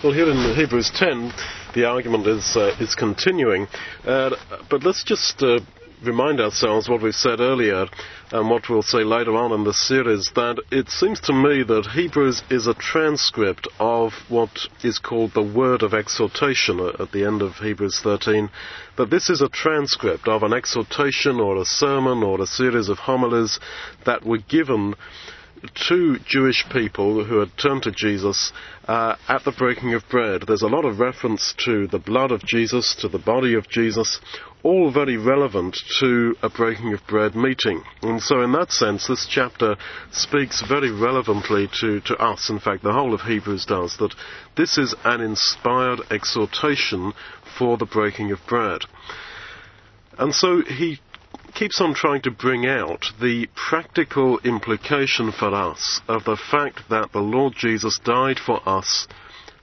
Well, 0.00 0.12
here 0.12 0.30
in 0.30 0.54
Hebrews 0.54 0.92
10, 0.94 1.32
the 1.74 1.86
argument 1.86 2.24
is 2.28 2.56
uh, 2.56 2.76
is 2.78 2.94
continuing, 2.94 3.66
uh, 4.04 4.30
but 4.70 4.84
let's 4.84 5.02
just 5.02 5.42
uh, 5.42 5.58
remind 6.04 6.40
ourselves 6.40 6.88
what 6.88 7.02
we 7.02 7.10
said 7.10 7.40
earlier 7.40 7.84
and 8.30 8.48
what 8.48 8.68
we'll 8.70 8.82
say 8.82 9.02
later 9.02 9.34
on 9.34 9.50
in 9.50 9.64
the 9.64 9.74
series. 9.74 10.30
That 10.36 10.62
it 10.70 10.88
seems 10.88 11.18
to 11.22 11.32
me 11.32 11.64
that 11.64 11.90
Hebrews 11.94 12.44
is 12.48 12.68
a 12.68 12.74
transcript 12.74 13.66
of 13.80 14.12
what 14.28 14.68
is 14.84 15.00
called 15.00 15.34
the 15.34 15.42
word 15.42 15.82
of 15.82 15.94
exhortation 15.94 16.78
at 16.78 17.10
the 17.10 17.24
end 17.24 17.42
of 17.42 17.56
Hebrews 17.56 17.98
13. 18.00 18.50
That 18.98 19.10
this 19.10 19.28
is 19.28 19.40
a 19.40 19.48
transcript 19.48 20.28
of 20.28 20.44
an 20.44 20.52
exhortation 20.52 21.40
or 21.40 21.56
a 21.56 21.64
sermon 21.64 22.22
or 22.22 22.40
a 22.40 22.46
series 22.46 22.88
of 22.88 22.98
homilies 22.98 23.58
that 24.06 24.24
were 24.24 24.38
given 24.38 24.94
to 25.88 26.18
Jewish 26.26 26.64
people 26.70 27.24
who 27.24 27.38
had 27.38 27.56
turned 27.56 27.82
to 27.84 27.92
Jesus 27.92 28.52
uh, 28.86 29.16
at 29.28 29.44
the 29.44 29.52
breaking 29.52 29.94
of 29.94 30.08
bread. 30.08 30.44
There's 30.46 30.62
a 30.62 30.68
lot 30.68 30.84
of 30.84 31.00
reference 31.00 31.54
to 31.64 31.86
the 31.86 31.98
blood 31.98 32.30
of 32.30 32.44
Jesus, 32.44 32.96
to 33.00 33.08
the 33.08 33.18
body 33.18 33.54
of 33.54 33.68
Jesus, 33.68 34.20
all 34.62 34.90
very 34.90 35.16
relevant 35.16 35.78
to 36.00 36.34
a 36.42 36.48
breaking 36.48 36.92
of 36.92 37.06
bread 37.06 37.34
meeting. 37.36 37.82
And 38.02 38.20
so, 38.20 38.42
in 38.42 38.52
that 38.52 38.72
sense, 38.72 39.06
this 39.06 39.26
chapter 39.30 39.76
speaks 40.10 40.62
very 40.66 40.90
relevantly 40.90 41.68
to, 41.80 42.00
to 42.00 42.16
us. 42.16 42.50
In 42.50 42.58
fact, 42.58 42.82
the 42.82 42.92
whole 42.92 43.14
of 43.14 43.20
Hebrews 43.20 43.66
does, 43.66 43.96
that 43.98 44.14
this 44.56 44.78
is 44.78 44.94
an 45.04 45.20
inspired 45.20 46.00
exhortation 46.10 47.12
for 47.58 47.76
the 47.76 47.86
breaking 47.86 48.32
of 48.32 48.38
bread. 48.48 48.82
And 50.18 50.34
so 50.34 50.62
he 50.62 50.98
keeps 51.58 51.80
on 51.80 51.92
trying 51.92 52.22
to 52.22 52.30
bring 52.30 52.66
out 52.66 53.06
the 53.20 53.48
practical 53.56 54.38
implication 54.44 55.32
for 55.32 55.52
us 55.52 56.00
of 56.06 56.22
the 56.22 56.36
fact 56.36 56.82
that 56.88 57.10
the 57.12 57.18
Lord 57.18 57.52
Jesus 57.56 57.98
died 58.04 58.38
for 58.38 58.60
us 58.64 59.08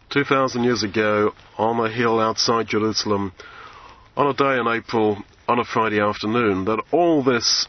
2,000 0.09 0.66
years 0.66 0.84
ago 0.84 1.31
on 1.58 1.80
a 1.80 1.90
hill 1.90 2.20
outside 2.20 2.68
Jerusalem 2.68 3.31
on 4.18 4.27
a 4.27 4.34
day 4.34 4.60
in 4.60 4.68
April 4.68 5.23
on 5.48 5.60
a 5.60 5.63
Friday 5.63 6.01
afternoon, 6.01 6.66
that 6.66 6.84
all 6.91 7.23
this 7.23 7.66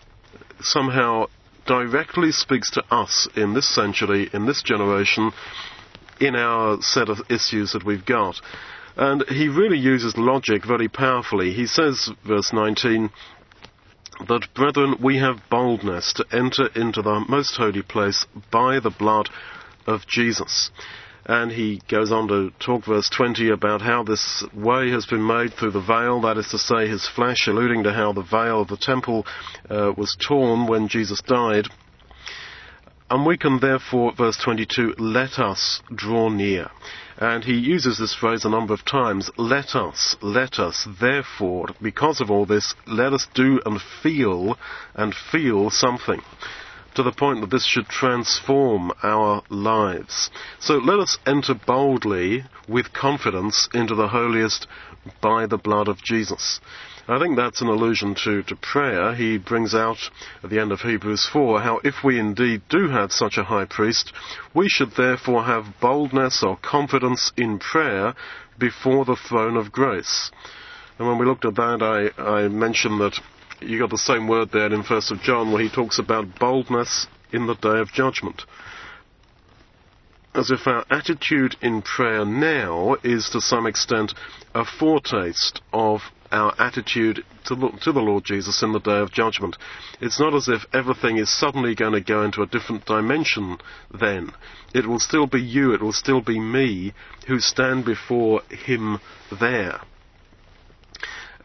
somehow 0.60 1.27
directly 1.69 2.32
speaks 2.32 2.72
to 2.72 2.82
us 2.91 3.28
in 3.36 3.54
this 3.54 3.72
century, 3.72 4.28
in 4.32 4.44
this 4.44 4.60
generation, 4.60 5.30
in 6.20 6.34
our 6.34 6.78
set 6.80 7.08
of 7.08 7.20
issues 7.30 7.74
that 7.74 7.84
we've 7.84 8.04
got. 8.04 8.41
And 8.97 9.24
he 9.28 9.48
really 9.48 9.78
uses 9.78 10.16
logic 10.16 10.66
very 10.66 10.88
powerfully. 10.88 11.52
He 11.52 11.66
says, 11.66 12.10
verse 12.27 12.52
19, 12.52 13.10
that, 14.28 14.48
brethren, 14.55 14.97
we 15.03 15.19
have 15.19 15.48
boldness 15.50 16.12
to 16.14 16.25
enter 16.33 16.69
into 16.75 17.03
the 17.03 17.25
most 17.28 17.56
holy 17.56 17.83
place 17.83 18.27
by 18.50 18.81
the 18.81 18.91
blood 18.91 19.28
of 19.86 20.06
Jesus. 20.06 20.70
And 21.28 21.50
he 21.50 21.83
goes 21.89 22.12
on 22.12 22.28
to 22.28 22.50
talk, 22.61 22.84
verse 22.84 23.11
20, 23.11 23.50
about 23.50 23.83
how 23.83 24.05
this 24.05 24.44
way 24.55 24.91
has 24.91 25.06
been 25.06 25.27
made 25.27 25.55
through 25.55 25.72
the 25.72 25.81
veil, 25.81 26.20
that 26.20 26.39
is 26.39 26.48
to 26.50 26.59
say, 26.59 26.87
his 26.87 27.09
flesh, 27.09 27.48
alluding 27.48 27.83
to 27.83 27.92
how 27.92 28.12
the 28.12 28.22
veil 28.22 28.62
of 28.62 28.69
the 28.69 28.77
temple 28.77 29.27
uh, 29.69 29.92
was 29.97 30.17
torn 30.27 30.69
when 30.69 30.87
Jesus 30.87 31.20
died. 31.22 31.67
And 33.11 33.27
we 33.27 33.37
can 33.37 33.59
therefore, 33.61 34.12
verse 34.17 34.39
22, 34.42 34.94
let 34.98 35.39
us 35.39 35.81
draw 35.94 36.28
near. 36.28 36.70
And 37.19 37.45
he 37.45 37.55
uses 37.55 37.98
this 37.98 38.14
phrase 38.14 38.45
a 38.45 38.50
number 38.50 38.75
of 38.75 38.84
times. 38.84 39.31
Let 39.39 39.75
us, 39.75 40.17
let 40.20 40.59
us, 40.59 40.86
therefore, 41.00 41.69
because 41.81 42.20
of 42.20 42.31
all 42.31 42.45
this, 42.45 42.75
let 42.86 43.14
us 43.14 43.27
do 43.34 43.61
and 43.64 43.81
feel 44.03 44.59
and 44.95 45.14
feel 45.14 45.70
something 45.70 46.20
to 46.94 47.03
the 47.03 47.12
point 47.12 47.42
that 47.42 47.50
this 47.50 47.67
should 47.67 47.89
transform 47.89 48.91
our 49.03 49.42
lives. 49.50 50.31
So 50.59 50.75
let 50.77 50.98
us 50.98 51.19
enter 51.27 51.55
boldly 51.55 52.44
with 52.69 52.92
confidence 52.92 53.69
into 53.75 53.94
the 53.94 54.09
holiest 54.09 54.67
by 55.20 55.46
the 55.46 55.58
blood 55.58 55.88
of 55.88 56.02
Jesus. 56.02 56.60
I 57.08 57.20
think 57.20 57.36
that's 57.36 57.60
an 57.60 57.68
allusion 57.68 58.16
to, 58.24 58.42
to 58.44 58.56
prayer. 58.56 59.14
He 59.14 59.38
brings 59.38 59.74
out 59.74 59.98
at 60.42 60.50
the 60.50 60.58
end 60.58 60.72
of 60.72 60.81
Hebrews 60.81 61.28
4 61.32 61.60
how 61.60 61.81
if 61.84 62.03
we 62.03 62.19
indeed 62.19 62.62
do 62.69 62.88
have 62.88 63.12
such 63.12 63.38
a 63.38 63.44
high 63.44 63.64
priest, 63.64 64.12
we 64.54 64.69
should 64.69 64.91
therefore 64.97 65.44
have 65.44 65.81
boldness 65.81 66.42
or 66.42 66.56
confidence 66.56 67.32
in 67.36 67.60
prayer 67.60 68.14
before 68.58 69.04
the 69.04 69.16
throne 69.16 69.56
of 69.56 69.70
grace. 69.70 70.32
And 70.98 71.06
when 71.06 71.19
we 71.19 71.26
looked 71.26 71.44
at 71.44 71.54
that, 71.54 71.82
I, 72.19 72.20
I 72.20 72.48
mentioned 72.48 73.00
that 73.00 73.20
you 73.60 73.78
got 73.78 73.91
the 73.91 73.98
same 73.98 74.26
word 74.26 74.50
there 74.52 74.72
in 74.72 74.82
1st 74.82 75.12
of 75.12 75.20
John 75.20 75.52
where 75.52 75.62
he 75.62 75.70
talks 75.70 76.00
about 76.00 76.38
boldness 76.41 77.06
in 77.32 77.47
the 77.47 77.54
day 77.54 77.78
of 77.78 77.92
judgment 77.92 78.42
as 80.36 80.50
if 80.50 80.66
our 80.66 80.84
attitude 80.91 81.56
in 81.62 81.82
prayer 81.82 82.24
now 82.24 82.97
is 83.02 83.30
to 83.30 83.41
some 83.41 83.66
extent 83.66 84.12
a 84.54 84.64
foretaste 84.64 85.60
of 85.72 86.02
our 86.30 86.54
attitude 86.58 87.24
to, 87.44 87.54
to, 87.82 87.92
the 87.92 88.00
Lord 88.00 88.24
Jesus 88.24 88.62
in 88.62 88.72
the 88.72 88.80
day 88.80 88.98
of 88.98 89.12
judgment. 89.12 89.56
It's 90.00 90.20
not 90.20 90.34
as 90.34 90.48
if 90.48 90.66
everything 90.72 91.19
is 91.19 91.30
suddenly 91.30 91.75
going 91.75 91.92
to 91.92 92.00
go 92.00 92.22
into 92.22 92.42
a 92.42 92.46
different 92.46 92.84
dimension 92.84 93.58
then. 93.98 94.32
It 94.75 94.86
will 94.86 94.98
still 94.98 95.26
be 95.26 95.41
you, 95.41 95.72
it 95.72 95.80
will 95.80 95.92
still 95.92 96.20
be 96.20 96.38
me 96.38 96.92
who 97.26 97.38
stand 97.38 97.84
before 97.84 98.42
Him 98.50 98.98
there. 99.41 99.80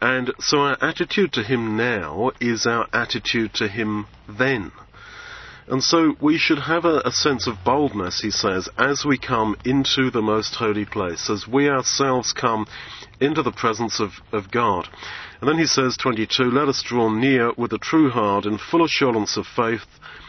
And 0.00 0.32
so 0.40 0.58
our 0.58 0.76
attitude 0.82 1.32
to 1.34 1.44
Him 1.44 1.76
now 1.76 2.32
is 2.40 2.66
our 2.66 2.88
attitude 2.92 3.54
to 3.54 3.68
Him 3.68 4.06
then. 4.28 4.72
And 5.68 5.82
so 5.82 6.16
we 6.20 6.38
should 6.38 6.58
have 6.58 6.84
a, 6.84 7.02
a, 7.04 7.12
sense 7.12 7.46
of 7.46 7.64
boldness, 7.64 8.20
he 8.20 8.30
says, 8.30 8.68
as 8.76 9.04
we 9.04 9.16
come 9.16 9.56
into 9.64 10.10
the 10.10 10.22
most 10.22 10.56
holy 10.56 10.84
place, 10.84 11.30
as 11.30 11.46
we 11.46 11.68
ourselves 11.68 12.32
come 12.32 12.66
into 13.20 13.42
the 13.42 13.52
presence 13.52 14.00
of, 14.00 14.10
of 14.32 14.50
God. 14.50 14.88
And 15.40 15.48
then 15.48 15.58
he 15.58 15.66
says, 15.66 15.96
22, 15.96 16.44
let 16.44 16.68
us 16.68 16.82
draw 16.82 17.08
near 17.08 17.52
with 17.56 17.72
a 17.72 17.78
true 17.78 18.10
heart 18.10 18.44
in 18.44 18.58
full 18.58 18.84
assurance 18.84 19.36
of 19.36 19.46
faith, 19.46 19.86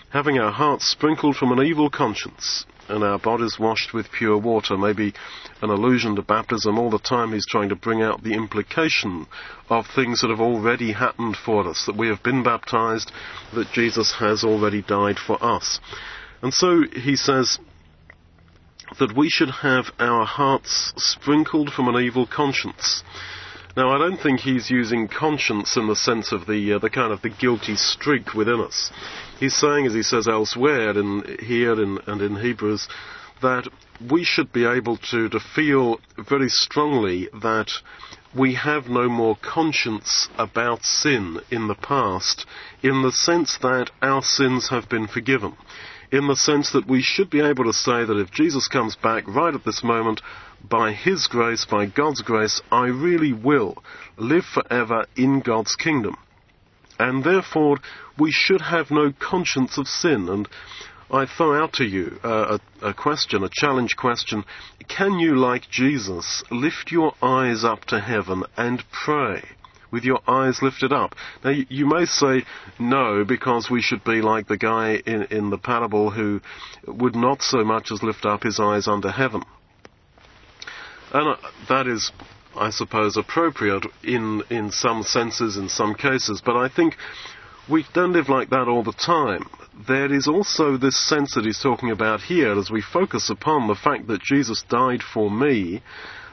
having 0.09 0.37
our 0.37 0.51
hearts 0.51 0.87
sprinkled 0.87 1.35
from 1.35 1.51
an 1.51 1.65
evil 1.65 1.89
conscience 1.89 2.65
and 2.89 3.03
our 3.03 3.19
bodies 3.19 3.57
washed 3.59 3.93
with 3.93 4.11
pure 4.11 4.37
water. 4.37 4.77
Maybe 4.77 5.13
an 5.61 5.69
allusion 5.69 6.15
to 6.15 6.21
baptism. 6.21 6.77
All 6.77 6.89
the 6.89 6.99
time 6.99 7.31
he's 7.31 7.47
trying 7.47 7.69
to 7.69 7.75
bring 7.75 8.01
out 8.01 8.23
the 8.23 8.33
implication 8.33 9.27
of 9.69 9.85
things 9.87 10.21
that 10.21 10.29
have 10.29 10.41
already 10.41 10.91
happened 10.91 11.37
for 11.37 11.67
us, 11.67 11.85
that 11.85 11.97
we 11.97 12.07
have 12.07 12.23
been 12.23 12.43
baptized, 12.43 13.11
that 13.53 13.71
Jesus 13.71 14.15
has 14.19 14.43
already 14.43 14.81
died 14.81 15.17
for 15.17 15.43
us. 15.43 15.79
And 16.41 16.53
so 16.53 16.83
he 16.83 17.15
says 17.15 17.57
that 18.99 19.15
we 19.15 19.29
should 19.29 19.49
have 19.49 19.85
our 19.99 20.25
hearts 20.25 20.93
sprinkled 20.97 21.71
from 21.71 21.87
an 21.87 22.03
evil 22.03 22.27
conscience. 22.27 23.03
Now, 23.75 23.89
I 23.89 23.97
don't 23.97 24.21
think 24.21 24.39
he's 24.39 24.69
using 24.69 25.07
conscience 25.07 25.77
in 25.77 25.87
the 25.87 25.95
sense 25.95 26.31
of 26.31 26.45
the 26.45 26.73
uh, 26.73 26.79
the 26.79 26.91
kind 26.91 27.11
of 27.11 27.23
the 27.23 27.29
guilty 27.29 27.75
streak 27.75 28.35
within 28.35 28.59
us. 28.59 28.91
He's 29.39 29.55
saying, 29.55 29.87
as 29.87 29.95
he 29.95 30.03
says 30.03 30.27
elsewhere, 30.27 30.91
in 30.91 31.37
here 31.39 31.73
in, 31.81 31.97
and 32.05 32.21
in 32.21 32.35
Hebrews, 32.35 32.87
that 33.41 33.67
we 34.11 34.23
should 34.23 34.53
be 34.53 34.65
able 34.65 34.97
to 35.09 35.27
to 35.27 35.39
feel 35.39 35.99
very 36.19 36.49
strongly 36.49 37.29
that 37.41 37.71
we 38.37 38.53
have 38.53 38.89
no 38.89 39.09
more 39.09 39.37
conscience 39.41 40.29
about 40.37 40.83
sin 40.83 41.39
in 41.49 41.67
the 41.67 41.75
past, 41.75 42.45
in 42.83 43.01
the 43.01 43.11
sense 43.11 43.57
that 43.63 43.89
our 44.03 44.21
sins 44.21 44.69
have 44.69 44.87
been 44.87 45.07
forgiven 45.07 45.57
in 46.11 46.27
the 46.27 46.35
sense 46.35 46.71
that 46.73 46.87
we 46.87 47.01
should 47.01 47.31
be 47.31 47.41
able 47.41 47.63
to 47.63 47.73
say 47.73 48.05
that 48.05 48.19
if 48.19 48.29
Jesus 48.29 48.67
comes 48.67 48.95
back 48.95 49.27
right 49.27 49.55
at 49.55 49.65
this 49.65 49.83
moment, 49.83 50.21
by 50.63 50.93
His 50.93 51.27
grace, 51.27 51.65
by 51.65 51.85
God's 51.85 52.21
grace, 52.21 52.61
I 52.71 52.87
really 52.87 53.33
will 53.33 53.83
live 54.17 54.45
forever 54.45 55.05
in 55.15 55.41
God's 55.41 55.75
kingdom. 55.75 56.15
And 56.99 57.23
therefore, 57.23 57.77
we 58.17 58.31
should 58.31 58.61
have 58.61 58.91
no 58.91 59.11
conscience 59.19 59.77
of 59.77 59.87
sin. 59.87 60.29
And 60.29 60.47
I 61.11 61.25
throw 61.25 61.61
out 61.61 61.73
to 61.73 61.83
you 61.83 62.19
uh, 62.23 62.57
a, 62.81 62.89
a 62.89 62.93
question, 62.93 63.43
a 63.43 63.49
challenge 63.51 63.95
question. 63.95 64.45
Can 64.87 65.19
you, 65.19 65.35
like 65.35 65.69
Jesus, 65.69 66.43
lift 66.49 66.91
your 66.91 67.13
eyes 67.21 67.63
up 67.63 67.85
to 67.85 67.99
heaven 67.99 68.43
and 68.57 68.83
pray? 68.91 69.43
with 69.91 70.03
your 70.03 70.19
eyes 70.27 70.63
lifted 70.63 70.91
up. 70.91 71.13
Now, 71.43 71.51
you, 71.51 71.85
may 71.85 72.05
say 72.05 72.45
no, 72.79 73.23
because 73.23 73.69
we 73.69 73.79
should 73.79 74.03
be 74.03 74.23
like 74.23 74.47
the 74.47 74.57
guy 74.57 74.95
in, 75.05 75.27
in 75.29 75.51
the 75.51 75.59
parable 75.59 76.09
who 76.09 76.41
would 76.87 77.15
not 77.15 77.43
so 77.43 77.63
much 77.63 77.91
as 77.91 78.01
lift 78.01 78.25
up 78.25 78.41
his 78.41 78.59
eyes 78.59 78.87
unto 78.87 79.09
heaven. 79.09 79.43
And 81.13 81.37
that 81.69 81.87
is, 81.87 82.11
I 82.55 82.71
suppose, 82.71 83.17
appropriate 83.17 83.85
in, 84.03 84.41
in 84.49 84.71
some 84.71 85.03
senses, 85.03 85.57
in 85.57 85.69
some 85.69 85.93
cases, 85.93 86.41
but 86.43 86.57
I 86.57 86.69
think 86.69 86.95
we 87.69 87.85
don't 87.93 88.13
live 88.13 88.29
like 88.29 88.49
that 88.49 88.67
all 88.67 88.83
the 88.83 88.93
time. 88.93 89.47
There 89.87 90.11
is 90.11 90.27
also 90.27 90.77
this 90.77 90.97
sense 90.97 91.35
that 91.35 91.45
he's 91.45 91.61
talking 91.61 91.91
about 91.91 92.21
here 92.21 92.57
as 92.57 92.69
we 92.69 92.81
focus 92.81 93.29
upon 93.29 93.67
the 93.67 93.75
fact 93.75 94.07
that 94.07 94.21
Jesus 94.21 94.63
died 94.69 95.01
for 95.01 95.31
me, 95.31 95.81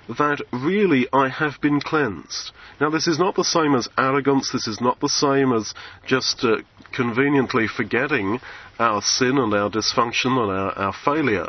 that 0.09 0.41
really 0.53 1.07
I 1.13 1.29
have 1.29 1.61
been 1.61 1.81
cleansed. 1.81 2.53
Now, 2.81 2.91
this 2.91 3.07
is 3.07 3.19
not 3.19 3.37
the 3.37 3.45
same 3.45 3.75
as 3.75 3.89
arrogance, 3.97 4.51
this 4.51 4.67
is 4.67 4.81
not 4.81 4.99
the 5.01 5.09
same 5.09 5.53
as 5.53 5.73
just 6.07 6.43
uh, 6.43 6.57
conveniently 6.93 7.69
forgetting 7.69 8.41
our 8.79 9.03
sin 9.03 9.39
and 9.39 9.55
our 9.55 9.71
dysfunction 9.71 10.39
and 10.39 10.51
our, 10.51 10.73
our 10.73 10.93
failure. 11.05 11.49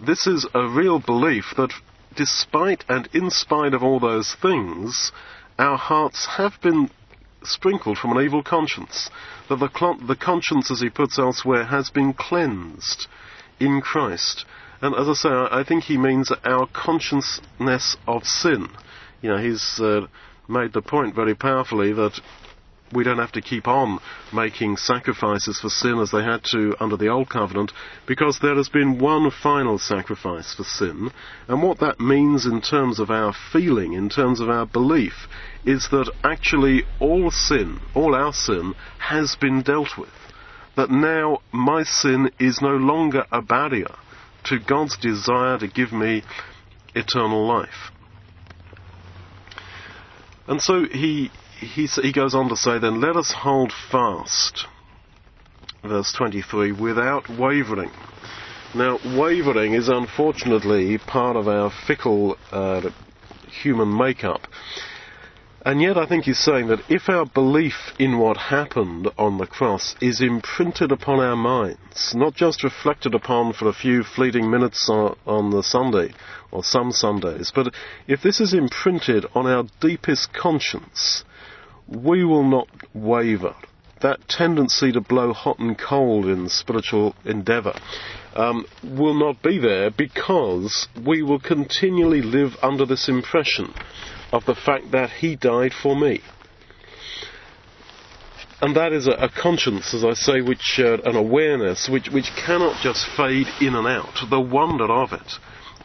This 0.00 0.26
is 0.26 0.46
a 0.54 0.68
real 0.68 1.00
belief 1.00 1.52
that 1.56 1.72
despite 2.16 2.84
and 2.88 3.08
in 3.12 3.30
spite 3.30 3.74
of 3.74 3.82
all 3.82 4.00
those 4.00 4.34
things, 4.40 5.12
our 5.58 5.76
hearts 5.76 6.26
have 6.36 6.54
been 6.62 6.90
sprinkled 7.42 7.98
from 7.98 8.16
an 8.16 8.24
evil 8.24 8.42
conscience. 8.42 9.10
That 9.48 9.56
the, 9.56 9.70
cl- 9.76 9.98
the 10.06 10.16
conscience, 10.16 10.70
as 10.70 10.80
he 10.80 10.90
puts 10.90 11.18
elsewhere, 11.18 11.64
has 11.64 11.90
been 11.90 12.12
cleansed 12.12 13.06
in 13.60 13.80
Christ. 13.80 14.44
And 14.80 14.94
as 14.94 15.08
I 15.08 15.14
say, 15.14 15.28
I, 15.28 15.60
I 15.60 15.64
think 15.64 15.84
he 15.84 15.98
means 15.98 16.30
our 16.44 16.66
consciousness 16.72 17.96
of 18.06 18.24
sin. 18.24 18.68
You 19.22 19.30
know, 19.30 19.38
he's 19.38 19.80
uh, 19.80 20.06
made 20.48 20.72
the 20.72 20.82
point 20.82 21.14
very 21.14 21.34
powerfully 21.34 21.92
that 21.92 22.20
we 22.92 23.04
don't 23.04 23.18
have 23.18 23.32
to 23.32 23.42
keep 23.42 23.68
on 23.68 23.98
making 24.32 24.76
sacrifices 24.76 25.58
for 25.60 25.68
sin 25.68 25.98
as 25.98 26.10
they 26.10 26.22
had 26.22 26.42
to 26.52 26.74
under 26.80 26.96
the 26.96 27.08
Old 27.08 27.28
Covenant, 27.28 27.72
because 28.06 28.38
there 28.40 28.56
has 28.56 28.68
been 28.68 28.98
one 28.98 29.30
final 29.30 29.78
sacrifice 29.78 30.54
for 30.54 30.64
sin. 30.64 31.10
And 31.48 31.62
what 31.62 31.80
that 31.80 32.00
means 32.00 32.46
in 32.46 32.60
terms 32.60 32.98
of 32.98 33.10
our 33.10 33.34
feeling, 33.52 33.92
in 33.92 34.08
terms 34.08 34.40
of 34.40 34.48
our 34.48 34.66
belief, 34.66 35.28
is 35.64 35.88
that 35.90 36.10
actually 36.24 36.84
all 37.00 37.30
sin, 37.30 37.80
all 37.94 38.14
our 38.14 38.32
sin, 38.32 38.74
has 38.98 39.36
been 39.36 39.62
dealt 39.62 39.98
with. 39.98 40.08
That 40.76 40.90
now 40.90 41.42
my 41.52 41.82
sin 41.82 42.30
is 42.38 42.62
no 42.62 42.76
longer 42.76 43.24
a 43.32 43.42
barrier 43.42 43.94
to 44.44 44.58
God's 44.58 44.96
desire 44.96 45.58
to 45.58 45.66
give 45.66 45.92
me 45.92 46.22
eternal 46.94 47.46
life. 47.46 47.90
And 50.46 50.62
so 50.62 50.84
he, 50.84 51.30
he, 51.58 51.86
he 51.86 52.12
goes 52.12 52.34
on 52.34 52.48
to 52.48 52.56
say, 52.56 52.78
then 52.78 53.00
let 53.00 53.16
us 53.16 53.32
hold 53.32 53.72
fast, 53.90 54.66
verse 55.82 56.12
23, 56.12 56.72
without 56.72 57.28
wavering. 57.28 57.90
Now, 58.74 58.98
wavering 59.16 59.72
is 59.72 59.88
unfortunately 59.88 60.98
part 60.98 61.36
of 61.36 61.48
our 61.48 61.70
fickle 61.86 62.36
uh, 62.52 62.90
human 63.62 63.96
makeup. 63.96 64.46
And 65.64 65.82
yet 65.82 65.98
I 65.98 66.06
think 66.06 66.24
he's 66.24 66.38
saying 66.38 66.68
that 66.68 66.80
if 66.88 67.08
our 67.08 67.26
belief 67.26 67.92
in 67.98 68.18
what 68.18 68.36
happened 68.36 69.10
on 69.18 69.38
the 69.38 69.46
cross 69.46 69.96
is 70.00 70.20
imprinted 70.20 70.92
upon 70.92 71.18
our 71.18 71.36
minds, 71.36 72.14
not 72.14 72.34
just 72.34 72.62
reflected 72.62 73.14
upon 73.14 73.52
for 73.52 73.68
a 73.68 73.72
few 73.72 74.04
fleeting 74.04 74.50
minutes 74.50 74.88
on, 74.88 75.50
the 75.50 75.62
Sunday, 75.62 76.14
or 76.52 76.62
some 76.62 76.92
Sundays, 76.92 77.52
but 77.54 77.74
if 78.06 78.22
this 78.22 78.40
is 78.40 78.54
imprinted 78.54 79.26
on 79.34 79.46
our 79.46 79.64
deepest 79.80 80.32
conscience, 80.32 81.24
we 81.88 82.24
will 82.24 82.44
not 82.44 82.68
waver. 82.94 83.54
That 84.00 84.28
tendency 84.28 84.92
to 84.92 85.00
blow 85.00 85.32
hot 85.32 85.58
and 85.58 85.76
cold 85.76 86.26
in 86.26 86.48
spiritual 86.48 87.16
endeavour 87.24 87.74
um, 88.34 88.64
will 88.84 89.14
not 89.14 89.42
be 89.42 89.58
there 89.58 89.90
because 89.90 90.86
we 91.04 91.22
will 91.22 91.40
continually 91.40 92.22
live 92.22 92.56
under 92.62 92.86
this 92.86 93.08
impression 93.08 93.74
of 94.32 94.44
the 94.44 94.54
fact 94.54 94.92
that 94.92 95.10
He 95.10 95.34
died 95.34 95.72
for 95.72 95.96
me. 95.96 96.20
And 98.60 98.76
that 98.76 98.92
is 98.92 99.06
a, 99.06 99.12
a 99.12 99.28
conscience, 99.28 99.94
as 99.94 100.04
I 100.04 100.14
say, 100.14 100.40
which 100.40 100.80
uh, 100.80 100.98
an 101.04 101.16
awareness 101.16 101.88
which, 101.88 102.10
which 102.10 102.30
cannot 102.36 102.80
just 102.82 103.06
fade 103.16 103.46
in 103.60 103.74
and 103.74 103.86
out. 103.86 104.18
The 104.28 104.40
wonder 104.40 104.90
of 104.90 105.12
it 105.12 105.38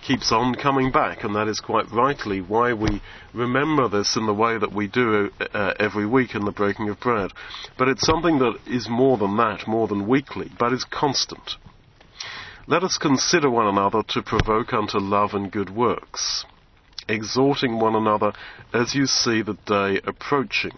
keeps 0.05 0.31
on 0.31 0.55
coming 0.55 0.91
back, 0.91 1.23
and 1.23 1.35
that 1.35 1.47
is 1.47 1.59
quite 1.59 1.91
rightly 1.91 2.41
why 2.41 2.73
we 2.73 3.01
remember 3.33 3.87
this 3.87 4.15
in 4.15 4.25
the 4.25 4.33
way 4.33 4.57
that 4.57 4.73
we 4.73 4.87
do 4.87 5.31
uh, 5.53 5.73
every 5.79 6.05
week 6.05 6.35
in 6.35 6.45
the 6.45 6.51
breaking 6.51 6.89
of 6.89 6.99
bread. 6.99 7.31
But 7.77 7.87
it's 7.87 8.05
something 8.05 8.39
that 8.39 8.57
is 8.67 8.89
more 8.89 9.17
than 9.17 9.37
that, 9.37 9.67
more 9.67 9.87
than 9.87 10.07
weekly, 10.07 10.51
but 10.59 10.73
is 10.73 10.83
constant. 10.83 11.55
Let 12.67 12.83
us 12.83 12.97
consider 12.97 13.49
one 13.49 13.67
another 13.67 14.03
to 14.09 14.21
provoke 14.21 14.73
unto 14.73 14.97
love 14.97 15.33
and 15.33 15.51
good 15.51 15.69
works, 15.69 16.45
exhorting 17.09 17.79
one 17.79 17.95
another 17.95 18.33
as 18.73 18.95
you 18.95 19.05
see 19.05 19.41
the 19.41 19.57
day 19.65 19.99
approaching. 20.05 20.77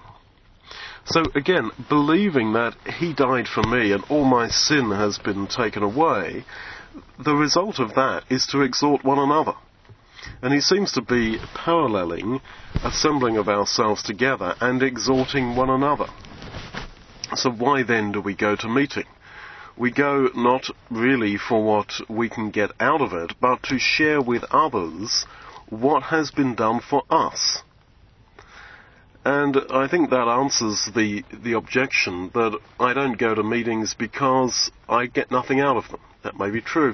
So 1.05 1.23
again, 1.35 1.69
believing 1.87 2.53
that 2.53 2.75
He 2.99 3.13
died 3.13 3.47
for 3.47 3.61
me 3.61 3.91
and 3.91 4.03
all 4.09 4.25
my 4.25 4.47
sin 4.47 4.89
has 4.89 5.19
been 5.19 5.45
taken 5.45 5.83
away, 5.83 6.43
the 7.17 7.35
result 7.35 7.79
of 7.79 7.95
that 7.95 8.23
is 8.29 8.45
to 8.47 8.61
exhort 8.61 9.03
one 9.03 9.19
another. 9.19 9.53
And 10.41 10.53
he 10.53 10.61
seems 10.61 10.91
to 10.93 11.01
be 11.01 11.39
paralleling 11.53 12.41
assembling 12.83 13.37
of 13.37 13.47
ourselves 13.47 14.03
together 14.03 14.55
and 14.59 14.81
exhorting 14.81 15.55
one 15.55 15.69
another. 15.69 16.07
So 17.35 17.51
why 17.51 17.83
then 17.83 18.11
do 18.11 18.21
we 18.21 18.35
go 18.35 18.55
to 18.55 18.67
meeting? 18.67 19.05
We 19.77 19.91
go 19.91 20.29
not 20.35 20.69
really 20.89 21.37
for 21.37 21.63
what 21.63 21.99
we 22.09 22.29
can 22.29 22.49
get 22.49 22.71
out 22.79 23.01
of 23.01 23.13
it, 23.13 23.33
but 23.41 23.63
to 23.63 23.77
share 23.77 24.21
with 24.21 24.43
others 24.51 25.25
what 25.69 26.03
has 26.03 26.31
been 26.31 26.55
done 26.55 26.79
for 26.79 27.03
us. 27.09 27.61
And 29.25 29.57
I 29.71 29.87
think 29.87 30.11
that 30.11 30.27
answers 30.27 30.87
the, 30.95 31.23
the 31.33 31.53
objection 31.53 32.29
that 32.35 32.59
I 32.79 32.93
don't 32.93 33.17
go 33.17 33.33
to 33.33 33.41
meetings 33.41 33.95
because 33.95 34.69
I 34.87 35.07
get 35.07 35.31
nothing 35.31 35.59
out 35.59 35.77
of 35.77 35.89
them. 35.89 35.99
That 36.23 36.37
may 36.39 36.51
be 36.51 36.61
true. 36.61 36.93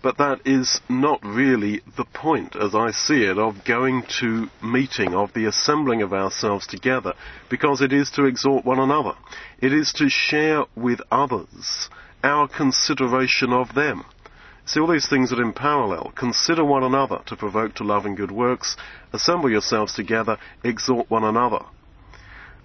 But 0.00 0.18
that 0.18 0.42
is 0.44 0.80
not 0.88 1.24
really 1.24 1.82
the 1.96 2.04
point, 2.04 2.54
as 2.54 2.76
I 2.76 2.92
see 2.92 3.24
it, 3.24 3.36
of 3.36 3.64
going 3.64 4.04
to 4.20 4.48
meeting, 4.62 5.12
of 5.14 5.32
the 5.34 5.46
assembling 5.46 6.02
of 6.02 6.12
ourselves 6.12 6.68
together, 6.68 7.14
because 7.50 7.80
it 7.80 7.92
is 7.92 8.12
to 8.12 8.26
exhort 8.26 8.64
one 8.64 8.78
another. 8.78 9.14
It 9.60 9.72
is 9.72 9.92
to 9.94 10.08
share 10.08 10.64
with 10.76 11.00
others 11.10 11.88
our 12.22 12.46
consideration 12.46 13.52
of 13.52 13.74
them. 13.74 14.04
See, 14.64 14.80
all 14.80 14.86
these 14.86 15.08
things 15.08 15.32
are 15.32 15.42
in 15.42 15.52
parallel. 15.52 16.12
Consider 16.16 16.64
one 16.64 16.84
another 16.84 17.20
to 17.26 17.36
provoke 17.36 17.74
to 17.74 17.84
love 17.84 18.06
and 18.06 18.16
good 18.16 18.30
works. 18.30 18.76
Assemble 19.12 19.50
yourselves 19.50 19.94
together. 19.94 20.38
Exhort 20.62 21.10
one 21.10 21.24
another. 21.24 21.64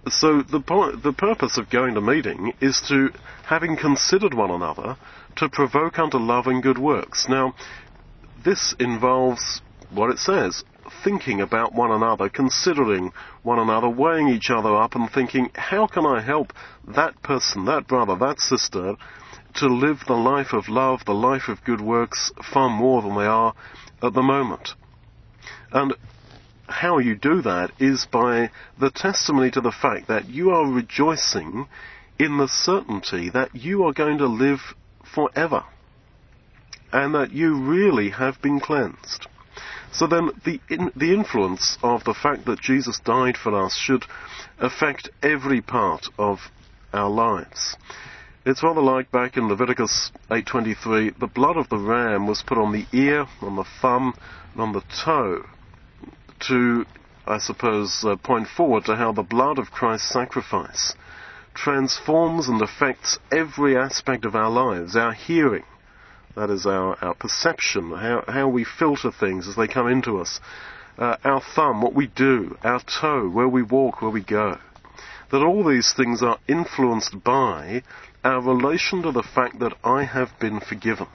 So 0.09 0.41
the, 0.41 0.59
the 1.03 1.13
purpose 1.13 1.57
of 1.57 1.69
going 1.69 1.95
to 1.95 2.01
meeting 2.01 2.53
is 2.61 2.81
to, 2.87 3.09
having 3.45 3.75
considered 3.75 4.33
one 4.33 4.51
another, 4.51 4.95
to 5.37 5.49
provoke 5.49 5.99
unto 5.99 6.17
love 6.17 6.47
and 6.47 6.63
good 6.63 6.77
works. 6.77 7.27
Now, 7.27 7.55
this 8.45 8.73
involves 8.79 9.61
what 9.89 10.09
it 10.09 10.19
says, 10.19 10.63
thinking 11.03 11.41
about 11.41 11.73
one 11.73 11.91
another, 11.91 12.29
considering 12.29 13.11
one 13.43 13.59
another, 13.59 13.89
weighing 13.89 14.29
each 14.29 14.49
other 14.49 14.75
up 14.75 14.95
and 14.95 15.09
thinking, 15.09 15.49
how 15.55 15.87
can 15.87 16.05
I 16.05 16.21
help 16.21 16.53
that 16.87 17.21
person, 17.21 17.65
that 17.65 17.87
brother, 17.87 18.15
that 18.15 18.39
sister 18.39 18.95
to 19.57 19.67
live 19.67 19.99
the 20.07 20.13
life 20.13 20.53
of 20.53 20.69
love, 20.69 21.05
the 21.05 21.13
life 21.13 21.47
of 21.47 21.63
good 21.63 21.81
works 21.81 22.31
far 22.53 22.69
more 22.69 23.01
than 23.01 23.15
they 23.15 23.25
are 23.25 23.53
at 24.01 24.13
the 24.13 24.21
moment? 24.21 24.69
And 25.71 25.93
how 26.67 26.97
you 26.99 27.15
do 27.15 27.41
that 27.41 27.71
is 27.79 28.05
by 28.11 28.51
the 28.79 28.91
testimony 28.91 29.51
to 29.51 29.61
the 29.61 29.71
fact 29.71 30.07
that 30.07 30.27
you 30.29 30.51
are 30.51 30.69
rejoicing 30.69 31.67
in 32.19 32.37
the 32.37 32.47
certainty 32.47 33.29
that 33.29 33.55
you 33.55 33.83
are 33.83 33.93
going 33.93 34.17
to 34.17 34.27
live 34.27 34.59
forever 35.13 35.63
and 36.91 37.15
that 37.15 37.31
you 37.31 37.55
really 37.55 38.09
have 38.09 38.41
been 38.41 38.59
cleansed. 38.59 39.27
So 39.91 40.07
then 40.07 40.31
the, 40.45 40.59
in, 40.69 40.91
the 40.95 41.13
influence 41.13 41.77
of 41.81 42.03
the 42.03 42.13
fact 42.13 42.45
that 42.45 42.61
Jesus 42.61 42.99
died 42.99 43.37
for 43.37 43.65
us 43.65 43.75
should 43.75 44.05
affect 44.59 45.09
every 45.23 45.61
part 45.61 46.07
of 46.17 46.39
our 46.93 47.09
lives. 47.09 47.75
It's 48.47 48.63
rather 48.63 48.79
like 48.81 49.11
back 49.11 49.35
in 49.35 49.49
Leviticus 49.49 50.09
8:23, 50.31 51.19
the 51.19 51.27
blood 51.27 51.57
of 51.57 51.67
the 51.67 51.77
ram 51.77 52.27
was 52.27 52.43
put 52.43 52.57
on 52.57 52.71
the 52.71 52.85
ear, 52.93 53.27
on 53.41 53.57
the 53.57 53.65
thumb, 53.81 54.13
and 54.53 54.61
on 54.61 54.71
the 54.71 54.83
toe 55.03 55.43
to, 56.47 56.85
I 57.25 57.39
suppose, 57.39 58.05
uh, 58.05 58.15
point 58.15 58.47
forward 58.47 58.85
to 58.85 58.95
how 58.95 59.11
the 59.11 59.21
blood 59.21 59.59
of 59.59 59.71
Christ's 59.71 60.13
sacrifice 60.13 60.95
transforms 61.53 62.47
and 62.47 62.61
affects 62.61 63.19
every 63.33 63.75
aspect 63.75 64.23
of 64.23 64.33
our 64.33 64.49
lives, 64.49 64.95
our 64.95 65.11
hearing, 65.11 65.65
that 66.37 66.49
is 66.49 66.65
our, 66.65 66.97
our 67.03 67.15
perception, 67.15 67.91
how, 67.91 68.23
how 68.29 68.47
we 68.47 68.63
filter 68.63 69.11
things 69.11 69.49
as 69.49 69.57
they 69.57 69.67
come 69.67 69.89
into 69.89 70.21
us, 70.21 70.39
uh, 70.97 71.17
our 71.25 71.41
thumb, 71.41 71.81
what 71.81 71.93
we 71.93 72.07
do, 72.07 72.57
our 72.63 72.79
toe, 72.79 73.27
where 73.27 73.49
we 73.49 73.61
walk, 73.61 74.01
where 74.01 74.09
we 74.09 74.23
go. 74.23 74.57
That 75.31 75.43
all 75.43 75.65
these 75.65 75.91
things 75.91 76.23
are 76.23 76.39
influenced 76.47 77.21
by 77.21 77.83
our 78.27 78.41
relation 78.41 79.01
to 79.03 79.11
the 79.13 79.23
fact 79.23 79.59
that 79.59 79.73
I 79.85 80.03
have 80.03 80.37
been 80.37 80.59
forgiven. 80.59 81.07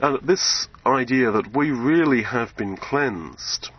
And 0.00 0.24
this 0.24 0.68
idea 0.86 1.32
that 1.32 1.56
we 1.56 1.72
really 1.72 2.22
have 2.22 2.56
been 2.56 2.76
cleansed 2.76 3.70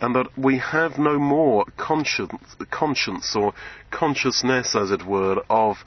and 0.00 0.14
that 0.14 0.28
we 0.38 0.58
have 0.58 0.96
no 0.96 1.18
more 1.18 1.64
conscience, 1.76 2.56
conscience 2.70 3.34
or 3.34 3.52
consciousness, 3.90 4.76
as 4.76 4.92
it 4.92 5.04
were, 5.04 5.42
of, 5.50 5.78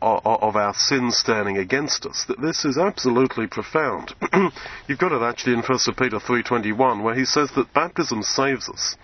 of, 0.00 0.20
of 0.24 0.56
our 0.56 0.74
sin 0.74 1.10
standing 1.12 1.58
against 1.58 2.06
us. 2.06 2.24
That 2.26 2.40
this 2.40 2.64
is 2.64 2.78
absolutely 2.78 3.46
profound. 3.46 4.14
You've 4.88 4.98
got 4.98 5.12
it 5.12 5.22
actually 5.22 5.52
in 5.52 5.62
1 5.62 5.78
Peter 5.98 6.18
3:21, 6.18 7.02
where 7.02 7.14
he 7.14 7.26
says 7.26 7.50
that 7.56 7.74
baptism 7.74 8.22
saves 8.22 8.68
us. 8.70 8.96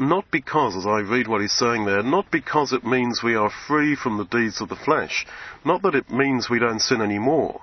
Not 0.00 0.24
because, 0.32 0.76
as 0.76 0.86
I 0.86 1.00
read 1.00 1.28
what 1.28 1.40
he's 1.40 1.52
saying 1.52 1.84
there, 1.84 2.02
not 2.02 2.30
because 2.30 2.72
it 2.72 2.84
means 2.84 3.22
we 3.22 3.36
are 3.36 3.50
free 3.68 3.94
from 3.94 4.16
the 4.16 4.24
deeds 4.24 4.60
of 4.60 4.68
the 4.68 4.76
flesh, 4.76 5.24
not 5.64 5.82
that 5.82 5.94
it 5.94 6.10
means 6.10 6.50
we 6.50 6.58
don't 6.58 6.80
sin 6.80 7.00
anymore, 7.00 7.60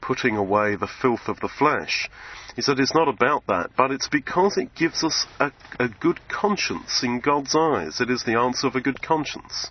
putting 0.00 0.36
away 0.36 0.76
the 0.76 0.88
filth 0.88 1.28
of 1.28 1.40
the 1.40 1.48
flesh. 1.48 2.08
He 2.54 2.62
said 2.62 2.80
it's 2.80 2.94
not 2.94 3.08
about 3.08 3.46
that, 3.48 3.72
but 3.76 3.90
it's 3.90 4.08
because 4.08 4.56
it 4.56 4.74
gives 4.74 5.04
us 5.04 5.26
a, 5.38 5.52
a 5.78 5.88
good 5.88 6.26
conscience 6.28 7.02
in 7.02 7.20
God's 7.20 7.54
eyes. 7.54 8.00
It 8.00 8.08
is 8.08 8.24
the 8.24 8.38
answer 8.38 8.66
of 8.66 8.74
a 8.74 8.80
good 8.80 9.02
conscience. 9.02 9.70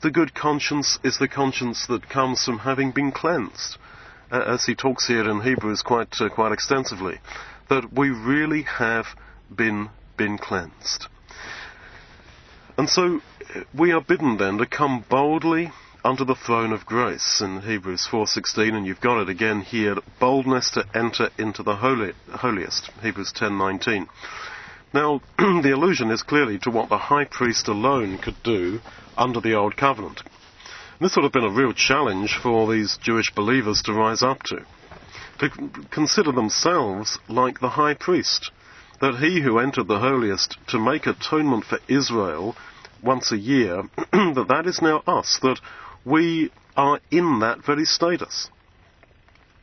The 0.00 0.12
good 0.12 0.32
conscience 0.32 1.00
is 1.02 1.18
the 1.18 1.28
conscience 1.28 1.86
that 1.88 2.08
comes 2.08 2.44
from 2.44 2.58
having 2.58 2.92
been 2.92 3.10
cleansed, 3.10 3.78
as 4.30 4.64
he 4.64 4.76
talks 4.76 5.08
here 5.08 5.28
in 5.28 5.40
Hebrews 5.40 5.82
quite 5.82 6.14
uh, 6.20 6.28
quite 6.28 6.52
extensively, 6.52 7.18
that 7.68 7.92
we 7.92 8.10
really 8.10 8.62
have 8.62 9.06
been 9.54 9.88
been 10.16 10.38
cleansed. 10.38 11.06
And 12.76 12.88
so 12.88 13.20
uh, 13.54 13.60
we 13.76 13.92
are 13.92 14.00
bidden 14.00 14.36
then 14.36 14.58
to 14.58 14.66
come 14.66 15.04
boldly 15.08 15.70
unto 16.04 16.24
the 16.24 16.34
throne 16.34 16.72
of 16.72 16.84
grace 16.84 17.40
in 17.40 17.62
Hebrews 17.62 18.06
4:16 18.10 18.74
and 18.74 18.86
you've 18.86 19.00
got 19.00 19.22
it 19.22 19.28
again 19.28 19.60
here 19.60 19.96
boldness 20.20 20.70
to 20.72 20.84
enter 20.94 21.30
into 21.38 21.62
the 21.62 21.76
holy, 21.76 22.12
holiest 22.30 22.90
Hebrews 23.02 23.32
10:19 23.32 24.08
now 24.94 25.20
the 25.38 25.72
allusion 25.74 26.12
is 26.12 26.22
clearly 26.22 26.58
to 26.60 26.70
what 26.70 26.88
the 26.88 26.98
high 26.98 27.24
priest 27.24 27.66
alone 27.66 28.16
could 28.16 28.40
do 28.44 28.80
under 29.16 29.40
the 29.40 29.54
old 29.54 29.76
covenant. 29.76 30.22
This 31.00 31.16
would 31.16 31.24
have 31.24 31.32
been 31.32 31.44
a 31.44 31.50
real 31.50 31.72
challenge 31.72 32.38
for 32.40 32.72
these 32.72 32.96
Jewish 33.02 33.34
believers 33.34 33.82
to 33.82 33.92
rise 33.92 34.22
up 34.22 34.44
to. 34.44 34.64
To 35.40 35.50
consider 35.90 36.30
themselves 36.30 37.18
like 37.28 37.58
the 37.58 37.70
high 37.70 37.94
priest 37.94 38.52
that 39.00 39.16
he 39.16 39.40
who 39.40 39.58
entered 39.58 39.88
the 39.88 39.98
holiest 39.98 40.56
to 40.68 40.78
make 40.78 41.06
atonement 41.06 41.64
for 41.64 41.78
Israel 41.88 42.56
once 43.02 43.32
a 43.32 43.36
year 43.36 43.82
that 44.12 44.46
that 44.48 44.66
is 44.66 44.80
now 44.80 45.02
us 45.06 45.38
that 45.42 45.60
we 46.04 46.50
are 46.76 47.00
in 47.10 47.40
that 47.40 47.64
very 47.64 47.84
status. 47.84 48.48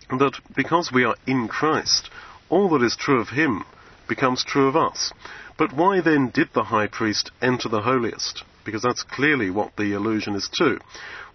That 0.09 0.33
because 0.55 0.91
we 0.91 1.03
are 1.03 1.15
in 1.25 1.47
Christ, 1.47 2.09
all 2.49 2.69
that 2.69 2.83
is 2.83 2.95
true 2.95 3.21
of 3.21 3.29
him 3.29 3.63
becomes 4.07 4.43
true 4.43 4.67
of 4.67 4.75
us. 4.75 5.13
But 5.57 5.73
why 5.73 6.01
then 6.01 6.29
did 6.29 6.49
the 6.53 6.65
high 6.65 6.87
priest 6.87 7.31
enter 7.41 7.69
the 7.69 7.81
holiest? 7.81 8.43
Because 8.65 8.81
that's 8.81 9.03
clearly 9.03 9.49
what 9.49 9.75
the 9.77 9.93
allusion 9.93 10.35
is 10.35 10.49
to. 10.55 10.79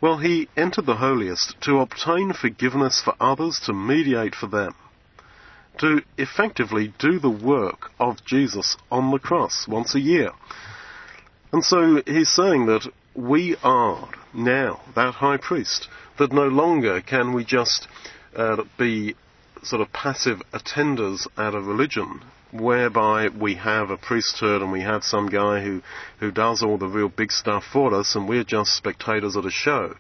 Well, 0.01 0.19
he 0.19 0.49
entered 0.57 0.87
the 0.87 0.97
holiest 0.97 1.61
to 1.63 1.79
obtain 1.79 2.33
forgiveness 2.33 3.01
for 3.03 3.15
others, 3.19 3.61
to 3.65 3.73
mediate 3.73 4.35
for 4.35 4.47
them, 4.47 4.75
to 5.79 6.03
effectively 6.17 6.93
do 6.99 7.19
the 7.19 7.31
work 7.31 7.91
of 7.99 8.25
Jesus 8.25 8.77
on 8.91 9.11
the 9.11 9.19
cross 9.19 9.67
once 9.69 9.95
a 9.95 10.01
year. 10.01 10.33
And 11.53 11.65
so 11.65 12.03
he's 12.07 12.31
saying 12.31 12.67
that 12.67 12.89
we 13.15 13.57
are 13.63 14.09
now 14.35 14.81
that 14.95 15.15
high 15.15 15.39
priest, 15.39 15.89
that 16.19 16.33
no 16.33 16.49
longer 16.49 17.01
can 17.01 17.33
we 17.33 17.45
just 17.45 17.89
uh, 18.37 18.63
be 18.79 19.15
sort 19.63 19.81
of 19.83 19.93
passive 19.93 20.43
attenders 20.53 21.27
at 21.37 21.55
a 21.55 21.61
religion 21.61 22.21
whereby 22.53 23.29
we 23.29 23.55
have 23.55 23.91
a 23.91 23.97
priesthood 23.97 24.63
and 24.63 24.71
we 24.71 24.83
have 24.83 25.03
some 25.03 25.29
guy 25.29 25.61
who, 25.61 25.83
who 26.21 26.31
does 26.31 26.63
all 26.63 26.79
the 26.79 26.87
real 26.87 27.09
big 27.09 27.33
stuff 27.33 27.65
for 27.73 27.95
us 27.95 28.15
and 28.15 28.29
we're 28.29 28.45
just 28.45 28.75
spectators 28.75 29.37
at 29.37 29.45
a 29.45 29.51
show. 29.51 29.95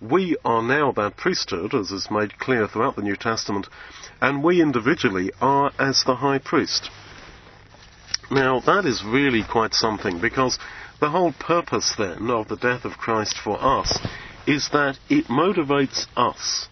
We 0.00 0.36
are 0.44 0.62
now 0.62 0.92
that 0.92 1.16
priesthood, 1.16 1.74
as 1.74 1.90
is 1.90 2.10
made 2.10 2.38
clear 2.38 2.66
throughout 2.66 2.96
the 2.96 3.02
New 3.02 3.16
Testament, 3.16 3.68
and 4.20 4.44
we 4.44 4.60
individually 4.62 5.30
are 5.40 5.72
as 5.78 6.04
the 6.04 6.16
high 6.16 6.38
priest. 6.38 6.90
Now, 8.30 8.60
that 8.60 8.84
is 8.84 9.02
really 9.04 9.42
quite 9.42 9.74
something 9.74 10.20
because 10.20 10.58
the 11.00 11.10
whole 11.10 11.32
purpose 11.32 11.94
then 11.96 12.30
of 12.30 12.48
the 12.48 12.56
death 12.56 12.84
of 12.84 12.98
Christ 12.98 13.36
for 13.42 13.58
us 13.60 13.98
is 14.46 14.68
that 14.72 14.98
it 15.08 15.26
motivates 15.26 16.06
us 16.16 16.68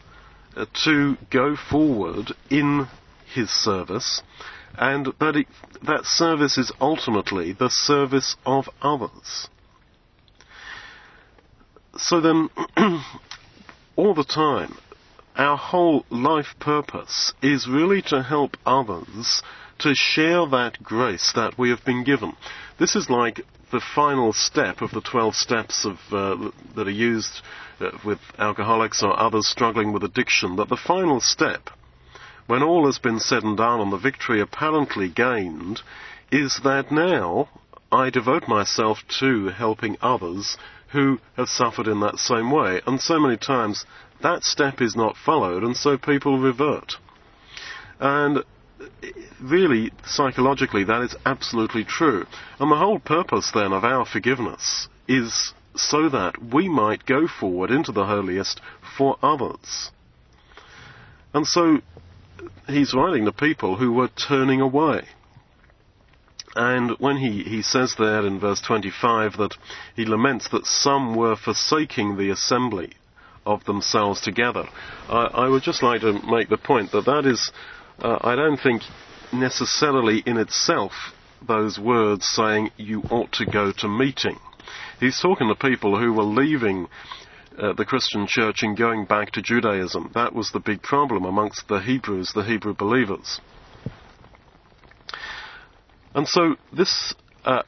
uh, 0.57 0.67
to 0.85 1.17
go 1.31 1.57
forward 1.57 2.33
in 2.51 2.87
his 3.35 3.51
service 3.51 4.23
and 4.77 5.13
that 5.19 5.37
it, 5.37 5.47
that 5.83 6.05
service 6.05 6.59
is 6.59 6.73
ultimately 6.81 7.53
the 7.53 7.69
service 7.69 8.37
of 8.47 8.69
others. 8.81 9.49
So 11.97 12.21
then, 12.21 12.49
all 13.97 14.15
the 14.15 14.25
time, 14.25 14.79
our 15.39 15.57
whole 15.57 16.05
life 16.11 16.55
purpose 16.59 17.33
is 17.41 17.69
really 17.69 18.03
to 18.03 18.23
help 18.23 18.57
others 18.67 19.43
to 19.79 19.95
share 19.95 20.45
that 20.49 20.83
grace 20.83 21.33
that 21.37 21.57
we 21.57 21.71
have 21.71 21.85
been 21.85 22.03
given. 22.03 22.33
This 22.79 22.97
is 22.97 23.09
like 23.09 23.41
the 23.71 23.81
final 23.95 24.33
step 24.33 24.83
of 24.83 24.91
the 24.91 25.01
12 25.01 25.37
steps 25.37 25.87
of, 25.87 25.99
uh, 26.11 26.51
that 26.75 26.89
are 26.89 26.91
used 26.91 27.41
uh, 27.81 27.91
with 28.05 28.19
alcoholics 28.39 29.03
or 29.03 29.19
others 29.19 29.47
struggling 29.47 29.93
with 29.93 30.03
addiction, 30.03 30.57
that 30.57 30.69
the 30.69 30.77
final 30.77 31.21
step, 31.21 31.71
when 32.49 32.63
all 32.63 32.87
has 32.87 32.99
been 32.99 33.21
said 33.21 33.45
and 33.45 33.57
done 33.57 33.81
and 33.81 33.93
the 33.93 33.99
victory 33.99 34.41
apparently 34.41 35.09
gained, 35.09 35.81
is 36.33 36.61
that 36.65 36.91
now 36.91 37.49
I 37.93 38.11
devote 38.11 38.49
myself 38.49 38.99
to 39.21 39.49
helping 39.49 39.97
others 40.01 40.57
who 40.93 41.21
have 41.37 41.49
suffered 41.49 41.87
in 41.87 42.01
that 42.01 42.19
same 42.19 42.51
way. 42.51 42.81
And 42.87 43.01
so 43.01 43.21
many 43.21 43.37
times 43.37 43.85
that 44.23 44.45
step 44.45 44.81
is 44.81 44.97
not 44.97 45.17
followed 45.17 45.63
and 45.63 45.77
so 45.77 45.97
people 45.97 46.39
revert. 46.39 46.95
And 48.01 48.45
really, 49.41 49.93
psychologically, 50.05 50.85
that 50.85 51.03
is 51.03 51.17
absolutely 51.25 51.85
true. 51.85 52.27
And 52.59 52.71
the 52.71 52.77
whole 52.77 52.99
purpose 52.99 53.51
then 53.53 53.73
of 53.73 53.85
our 53.85 54.05
forgiveness 54.05 54.89
is 55.07 55.53
so 55.75 56.09
that 56.09 56.43
we 56.53 56.69
might 56.69 57.07
go 57.07 57.29
forward 57.29 57.71
into 57.71 57.93
the 57.93 58.07
holiest 58.07 58.61
for 58.97 59.17
others. 59.23 59.91
And 61.33 61.47
so 61.47 61.79
he's 62.67 62.95
writing 62.95 63.25
to 63.27 63.33
people 63.33 63.77
who 63.77 63.93
were 63.93 64.09
turning 64.09 64.61
away. 64.61 65.07
And 66.55 66.93
when 66.99 67.19
he, 67.19 67.45
he 67.45 67.63
says 67.63 67.95
there 67.99 68.27
in 68.27 68.41
verse 68.41 68.61
25 68.61 69.37
that 69.37 69.55
he 69.95 70.05
laments 70.05 70.49
that 70.49 70.67
some 70.67 71.15
were 71.15 71.37
forsaking 71.37 72.17
the 72.17 72.31
assembly 72.31 72.95
of 73.49 73.65
themselves 73.65 74.21
together, 74.21 74.65
I, 75.09 75.25
I 75.45 75.49
would 75.49 75.63
just 75.63 75.83
like 75.83 76.03
to 76.03 76.13
make 76.31 76.49
the 76.49 76.59
point 76.59 76.93
that 76.93 77.07
that 77.07 77.25
is 77.27 77.51
uh, 77.99 78.19
I 78.21 78.37
don't 78.37 78.59
think 78.59 78.83
necessarily 79.33 80.23
in 80.25 80.37
itself 80.37 80.93
those 81.47 81.79
words 81.79 82.27
saying 82.27 82.71
you 82.77 83.03
ought 83.11 83.33
to 83.33 83.47
go 83.47 83.73
to 83.73 83.89
meeting. 83.89 84.39
He's 85.01 85.21
talking 85.21 85.49
to 85.49 85.55
people 85.55 85.99
who 85.99 86.13
were 86.13 86.25
leaving 86.25 86.89
uh, 87.59 87.73
the 87.73 87.85
Christian 87.85 88.27
church 88.29 88.63
and 88.63 88.77
going 88.77 89.05
back 89.05 89.33
to 89.33 89.43
Judaism. 89.43 90.11
That 90.15 90.35
was 90.35 90.51
the 90.53 90.61
big 90.61 90.83
problem 90.83 91.25
amongst 91.25 91.69
the 91.69 91.81
Hebrews, 91.81 92.33
the 92.35 92.45
Hebrew 92.45 92.75
believers. 92.75 93.41
And 96.15 96.27
so 96.27 96.57
this 96.73 97.15
uh, 97.45 97.63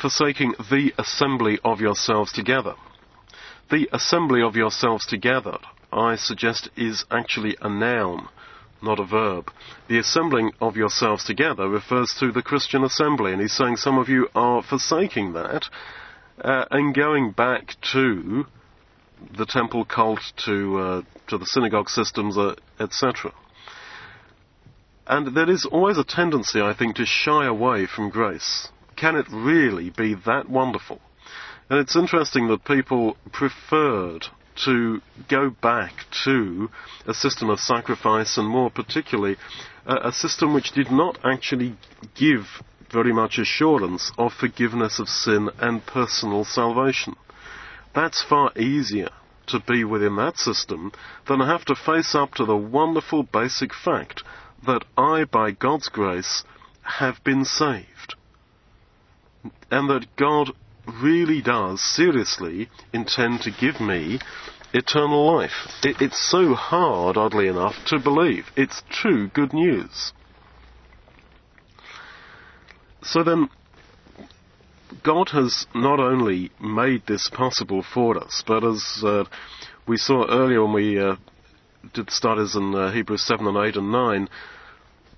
forsaking 0.00 0.54
the 0.70 0.92
assembly 0.98 1.58
of 1.64 1.80
yourselves 1.80 2.32
together. 2.32 2.74
The 3.72 3.88
assembly 3.90 4.42
of 4.42 4.54
yourselves 4.54 5.06
together, 5.06 5.56
I 5.90 6.16
suggest, 6.16 6.68
is 6.76 7.06
actually 7.10 7.56
a 7.60 7.70
noun 7.70 8.28
not 8.82 9.00
a 9.00 9.04
verb. 9.04 9.50
The 9.88 9.98
assembling 9.98 10.52
of 10.60 10.76
yourselves 10.76 11.24
together 11.24 11.68
refers 11.68 12.14
to 12.18 12.32
the 12.32 12.42
Christian 12.42 12.84
assembly, 12.84 13.32
and 13.32 13.40
he's 13.40 13.56
saying 13.56 13.76
some 13.76 13.96
of 13.96 14.08
you 14.08 14.28
are 14.34 14.62
forsaking 14.62 15.32
that 15.32 15.68
uh, 16.38 16.66
and 16.70 16.94
going 16.94 17.30
back 17.30 17.76
to 17.92 18.44
the 19.38 19.46
temple 19.46 19.86
cult, 19.86 20.20
to 20.44 20.78
uh, 20.78 21.02
to 21.28 21.38
the 21.38 21.46
synagogue 21.46 21.88
systems, 21.88 22.36
uh, 22.36 22.56
etc. 22.78 23.32
And 25.06 25.34
there 25.34 25.48
is 25.48 25.64
always 25.64 25.96
a 25.96 26.04
tendency, 26.04 26.60
I 26.60 26.74
think, 26.74 26.96
to 26.96 27.06
shy 27.06 27.46
away 27.46 27.86
from 27.86 28.10
grace. 28.10 28.68
Can 28.96 29.16
it 29.16 29.26
really 29.30 29.88
be 29.88 30.14
that 30.26 30.50
wonderful? 30.50 31.00
And 31.72 31.80
it's 31.80 31.96
interesting 31.96 32.48
that 32.48 32.66
people 32.66 33.16
preferred 33.32 34.26
to 34.66 35.00
go 35.30 35.48
back 35.48 36.04
to 36.26 36.68
a 37.06 37.14
system 37.14 37.48
of 37.48 37.60
sacrifice 37.60 38.36
and 38.36 38.46
more 38.46 38.70
particularly 38.70 39.38
a, 39.86 40.12
system 40.12 40.52
which 40.52 40.72
did 40.72 40.90
not 40.90 41.18
actually 41.24 41.74
give 42.14 42.44
very 42.92 43.14
much 43.14 43.38
assurance 43.38 44.12
of 44.18 44.34
forgiveness 44.34 44.98
of 44.98 45.08
sin 45.08 45.48
and 45.60 45.86
personal 45.86 46.44
salvation. 46.44 47.16
That's 47.94 48.22
far 48.22 48.52
easier 48.54 49.08
to 49.46 49.58
be 49.60 49.82
within 49.82 50.16
that 50.16 50.36
system 50.36 50.92
than 51.26 51.40
have 51.40 51.64
to 51.64 51.74
face 51.74 52.14
up 52.14 52.34
to 52.34 52.44
the 52.44 52.54
wonderful 52.54 53.22
basic 53.22 53.72
fact 53.72 54.22
that 54.66 54.84
I, 54.98 55.24
by 55.24 55.52
God's 55.52 55.88
grace, 55.88 56.44
have 56.82 57.24
been 57.24 57.46
saved. 57.46 58.14
And 59.70 59.88
that 59.88 60.04
God 60.16 60.50
really 60.86 61.40
does 61.42 61.82
seriously 61.82 62.68
intend 62.92 63.42
to 63.42 63.50
give 63.50 63.80
me 63.80 64.18
eternal 64.72 65.36
life. 65.36 65.68
It, 65.82 66.00
it's 66.00 66.30
so 66.30 66.54
hard, 66.54 67.16
oddly 67.16 67.48
enough, 67.48 67.74
to 67.86 67.98
believe. 67.98 68.46
It's 68.56 68.82
true 68.90 69.28
good 69.28 69.52
news. 69.52 70.12
So 73.02 73.22
then, 73.22 73.48
God 75.04 75.30
has 75.30 75.66
not 75.74 75.98
only 75.98 76.50
made 76.60 77.06
this 77.06 77.28
possible 77.28 77.82
for 77.82 78.16
us, 78.22 78.42
but 78.46 78.64
as 78.64 79.02
uh, 79.04 79.24
we 79.86 79.96
saw 79.96 80.26
earlier 80.28 80.62
when 80.64 80.74
we 80.74 81.00
uh, 81.00 81.16
did 81.94 82.10
studies 82.10 82.54
in 82.54 82.74
uh, 82.74 82.92
Hebrews 82.92 83.26
7 83.26 83.46
and 83.46 83.56
8 83.56 83.76
and 83.76 83.90
9, 83.90 84.28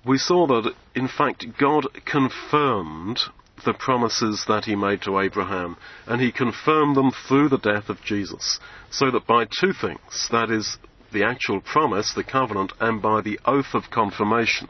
we 0.05 0.17
saw 0.17 0.47
that, 0.47 0.73
in 0.95 1.07
fact, 1.07 1.45
God 1.59 1.87
confirmed 2.05 3.19
the 3.65 3.73
promises 3.73 4.45
that 4.47 4.65
he 4.65 4.75
made 4.75 5.01
to 5.01 5.19
Abraham, 5.19 5.77
and 6.07 6.21
he 6.21 6.31
confirmed 6.31 6.95
them 6.95 7.11
through 7.27 7.49
the 7.49 7.57
death 7.57 7.89
of 7.89 8.01
Jesus. 8.03 8.59
So 8.89 9.11
that 9.11 9.27
by 9.27 9.45
two 9.45 9.73
things, 9.73 10.29
that 10.31 10.49
is, 10.49 10.77
the 11.11 11.23
actual 11.23 11.61
promise, 11.61 12.13
the 12.13 12.23
covenant, 12.23 12.73
and 12.79 13.01
by 13.01 13.21
the 13.21 13.39
oath 13.45 13.73
of 13.73 13.89
confirmation, 13.89 14.67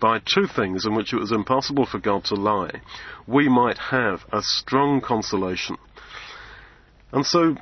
by 0.00 0.18
two 0.18 0.46
things 0.46 0.84
in 0.84 0.94
which 0.94 1.12
it 1.12 1.18
was 1.18 1.32
impossible 1.32 1.86
for 1.86 1.98
God 1.98 2.24
to 2.26 2.34
lie, 2.34 2.82
we 3.26 3.48
might 3.48 3.78
have 3.78 4.20
a 4.32 4.42
strong 4.42 5.00
consolation. 5.00 5.76
And 7.12 7.24
so, 7.24 7.56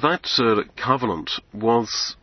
that 0.00 0.26
uh, 0.38 0.62
covenant 0.76 1.30
was, 1.52 2.16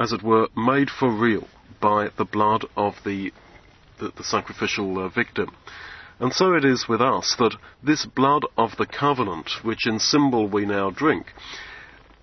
as 0.00 0.12
it 0.12 0.22
were, 0.22 0.48
made 0.56 0.90
for 0.90 1.10
real 1.10 1.46
by 1.80 2.08
the 2.16 2.24
blood 2.24 2.64
of 2.76 2.94
the, 3.04 3.32
the, 3.98 4.10
the 4.16 4.24
sacrificial 4.24 4.98
uh, 4.98 5.08
victim. 5.08 5.54
And 6.18 6.32
so 6.32 6.54
it 6.54 6.64
is 6.64 6.88
with 6.88 7.02
us 7.02 7.34
that 7.38 7.56
this 7.82 8.06
blood 8.06 8.42
of 8.56 8.76
the 8.78 8.86
covenant, 8.86 9.62
which 9.62 9.86
in 9.86 9.98
symbol 9.98 10.48
we 10.48 10.64
now 10.64 10.90
drink, 10.90 11.26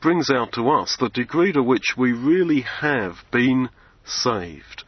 brings 0.01 0.29
out 0.29 0.51
to 0.53 0.69
us 0.69 0.97
the 0.99 1.09
degree 1.09 1.51
to 1.53 1.61
which 1.61 1.95
we 1.97 2.11
really 2.11 2.61
have 2.61 3.17
been 3.31 3.69
saved. 4.03 4.83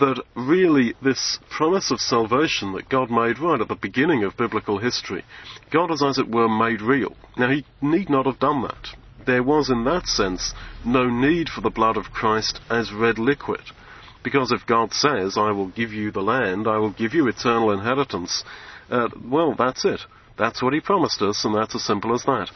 That 0.00 0.22
really 0.34 0.94
this 1.02 1.38
promise 1.50 1.90
of 1.90 2.00
salvation 2.00 2.72
that 2.72 2.88
God 2.88 3.10
made 3.10 3.38
right 3.38 3.60
at 3.60 3.68
the 3.68 3.74
beginning 3.74 4.24
of 4.24 4.36
biblical 4.36 4.78
history, 4.78 5.24
God 5.70 5.90
has 5.90 6.02
as 6.02 6.18
it 6.18 6.28
were 6.28 6.48
made 6.48 6.80
real. 6.80 7.16
Now 7.36 7.50
he 7.50 7.64
need 7.82 8.08
not 8.08 8.26
have 8.26 8.38
done 8.38 8.62
that. 8.62 8.96
There 9.26 9.42
was 9.42 9.68
in 9.68 9.84
that 9.84 10.06
sense 10.06 10.54
no 10.84 11.10
need 11.10 11.48
for 11.48 11.60
the 11.60 11.70
blood 11.70 11.96
of 11.96 12.12
Christ 12.12 12.60
as 12.70 12.92
red 12.92 13.18
liquid. 13.18 13.60
Because 14.22 14.52
if 14.52 14.66
God 14.66 14.92
says, 14.92 15.36
I 15.36 15.52
will 15.52 15.68
give 15.68 15.92
you 15.92 16.10
the 16.10 16.20
land, 16.22 16.66
I 16.66 16.78
will 16.78 16.92
give 16.92 17.14
you 17.14 17.28
eternal 17.28 17.70
inheritance, 17.70 18.44
uh, 18.90 19.08
well, 19.24 19.54
that's 19.56 19.84
it. 19.84 20.00
That's 20.36 20.62
what 20.62 20.72
he 20.72 20.80
promised 20.80 21.20
us, 21.20 21.44
and 21.44 21.54
that's 21.54 21.74
as 21.74 21.84
simple 21.84 22.14
as 22.14 22.22
that. 22.24 22.50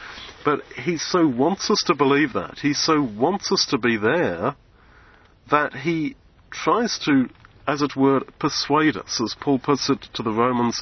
But 0.45 0.61
he 0.77 0.97
so 0.97 1.27
wants 1.27 1.69
us 1.69 1.83
to 1.87 1.95
believe 1.95 2.33
that. 2.33 2.59
He 2.59 2.73
so 2.73 3.01
wants 3.01 3.51
us 3.51 3.67
to 3.71 3.77
be 3.77 3.97
there 3.97 4.55
that 5.51 5.73
he 5.73 6.15
tries 6.49 6.97
to, 6.99 7.29
as 7.67 7.81
it 7.81 7.95
were, 7.95 8.21
persuade 8.39 8.95
us. 8.95 9.19
As 9.21 9.35
Paul 9.39 9.59
puts 9.59 9.89
it 9.89 10.01
to 10.13 10.23
the 10.23 10.31
Romans, 10.31 10.81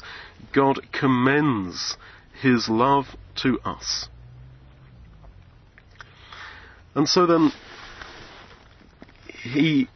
God 0.52 0.80
commends 0.92 1.96
his 2.40 2.68
love 2.68 3.06
to 3.42 3.58
us. 3.64 4.08
And 6.94 7.08
so 7.08 7.26
then, 7.26 7.50
he 9.42 9.88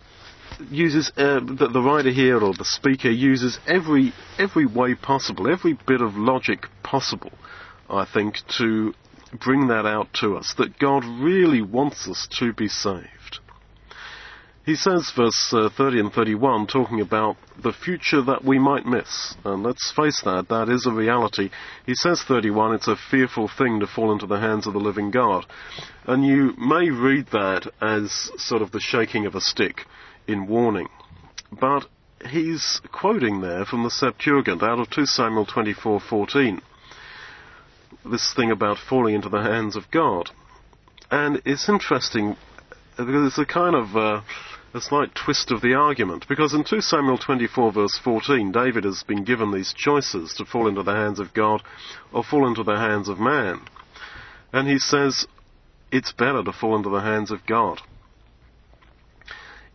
uses 0.70 1.10
uh, 1.16 1.40
the, 1.40 1.68
the 1.72 1.80
writer 1.80 2.10
here 2.10 2.38
or 2.38 2.54
the 2.54 2.64
speaker 2.64 3.10
uses 3.10 3.58
every 3.66 4.12
every 4.38 4.66
way 4.66 4.94
possible, 4.94 5.50
every 5.50 5.78
bit 5.86 6.00
of 6.00 6.16
logic 6.16 6.66
possible, 6.82 7.32
I 7.88 8.04
think, 8.04 8.36
to 8.58 8.94
bring 9.32 9.68
that 9.68 9.86
out 9.86 10.08
to 10.20 10.36
us 10.36 10.54
that 10.58 10.78
God 10.78 11.04
really 11.04 11.62
wants 11.62 12.08
us 12.08 12.28
to 12.38 12.52
be 12.52 12.68
saved. 12.68 13.40
He 14.66 14.74
says, 14.74 15.12
verse 15.16 15.52
uh, 15.52 15.68
30 15.76 16.00
and 16.00 16.12
31, 16.12 16.66
talking 16.66 17.00
about 17.00 17.36
the 17.62 17.72
future 17.72 18.20
that 18.22 18.44
we 18.44 18.58
might 18.58 18.84
miss. 18.84 19.36
And 19.44 19.62
let's 19.62 19.92
face 19.94 20.20
that, 20.24 20.48
that 20.48 20.68
is 20.68 20.86
a 20.86 20.90
reality. 20.90 21.50
He 21.86 21.94
says, 21.94 22.24
31, 22.26 22.74
it's 22.74 22.88
a 22.88 22.96
fearful 22.96 23.48
thing 23.56 23.78
to 23.78 23.86
fall 23.86 24.10
into 24.10 24.26
the 24.26 24.40
hands 24.40 24.66
of 24.66 24.72
the 24.72 24.80
living 24.80 25.12
God. 25.12 25.46
And 26.04 26.26
you 26.26 26.54
may 26.58 26.90
read 26.90 27.26
that 27.30 27.70
as 27.80 28.10
sort 28.38 28.60
of 28.60 28.72
the 28.72 28.80
shaking 28.80 29.24
of 29.24 29.36
a 29.36 29.40
stick 29.40 29.82
in 30.26 30.46
warning. 30.46 30.88
But 31.52 31.86
he's 32.28 32.80
quoting 32.92 33.40
there 33.40 33.64
from 33.64 33.82
the 33.82 33.90
Septuagint 33.90 34.62
out 34.62 34.78
of 34.78 34.90
2 34.90 35.06
Samuel 35.06 35.46
24:14. 35.46 36.60
This 38.04 38.32
thing 38.34 38.50
about 38.50 38.78
falling 38.78 39.14
into 39.14 39.28
the 39.28 39.42
hands 39.42 39.76
of 39.76 39.90
God. 39.90 40.30
And 41.10 41.40
it's 41.44 41.68
interesting 41.68 42.36
because 42.96 43.26
it's 43.26 43.38
a 43.38 43.46
kind 43.46 43.74
of 43.76 43.96
uh, 43.96 44.20
a 44.74 44.80
slight 44.80 45.14
twist 45.14 45.50
of 45.50 45.62
the 45.62 45.74
argument. 45.74 46.26
Because 46.28 46.54
in 46.54 46.64
2 46.64 46.80
Samuel 46.80 47.18
24 47.18 47.72
verse 47.72 47.98
14, 48.02 48.52
David 48.52 48.84
has 48.84 49.02
been 49.02 49.24
given 49.24 49.52
these 49.52 49.72
choices 49.72 50.34
to 50.34 50.44
fall 50.44 50.68
into 50.68 50.82
the 50.82 50.94
hands 50.94 51.18
of 51.18 51.34
God 51.34 51.62
or 52.12 52.22
fall 52.22 52.46
into 52.46 52.62
the 52.62 52.76
hands 52.76 53.08
of 53.08 53.18
man. 53.18 53.60
And 54.52 54.68
he 54.68 54.78
says, 54.78 55.26
it's 55.90 56.12
better 56.12 56.42
to 56.42 56.52
fall 56.52 56.76
into 56.76 56.90
the 56.90 57.00
hands 57.00 57.30
of 57.30 57.46
God. 57.46 57.80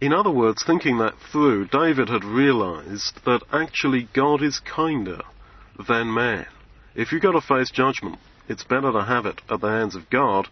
In 0.02 0.14
other 0.14 0.32
words, 0.32 0.64
thinking 0.64 0.98
that 0.98 1.14
through, 1.32 1.68
David 1.68 2.10
had 2.10 2.24
realized 2.24 3.24
that 3.24 3.44
actually 3.54 4.10
God 4.14 4.42
is 4.42 4.60
kinder 4.60 5.22
than 5.88 6.12
man. 6.12 6.48
If 6.96 7.12
you've 7.12 7.22
got 7.22 7.34
to 7.34 7.42
face 7.42 7.70
judgment, 7.70 8.18
it's 8.50 8.64
better 8.64 8.92
to 8.92 9.04
have 9.04 9.28
it 9.28 9.42
at 9.48 9.62
the 9.62 9.68
hands 9.68 9.96
of 9.96 10.10
God 10.10 10.48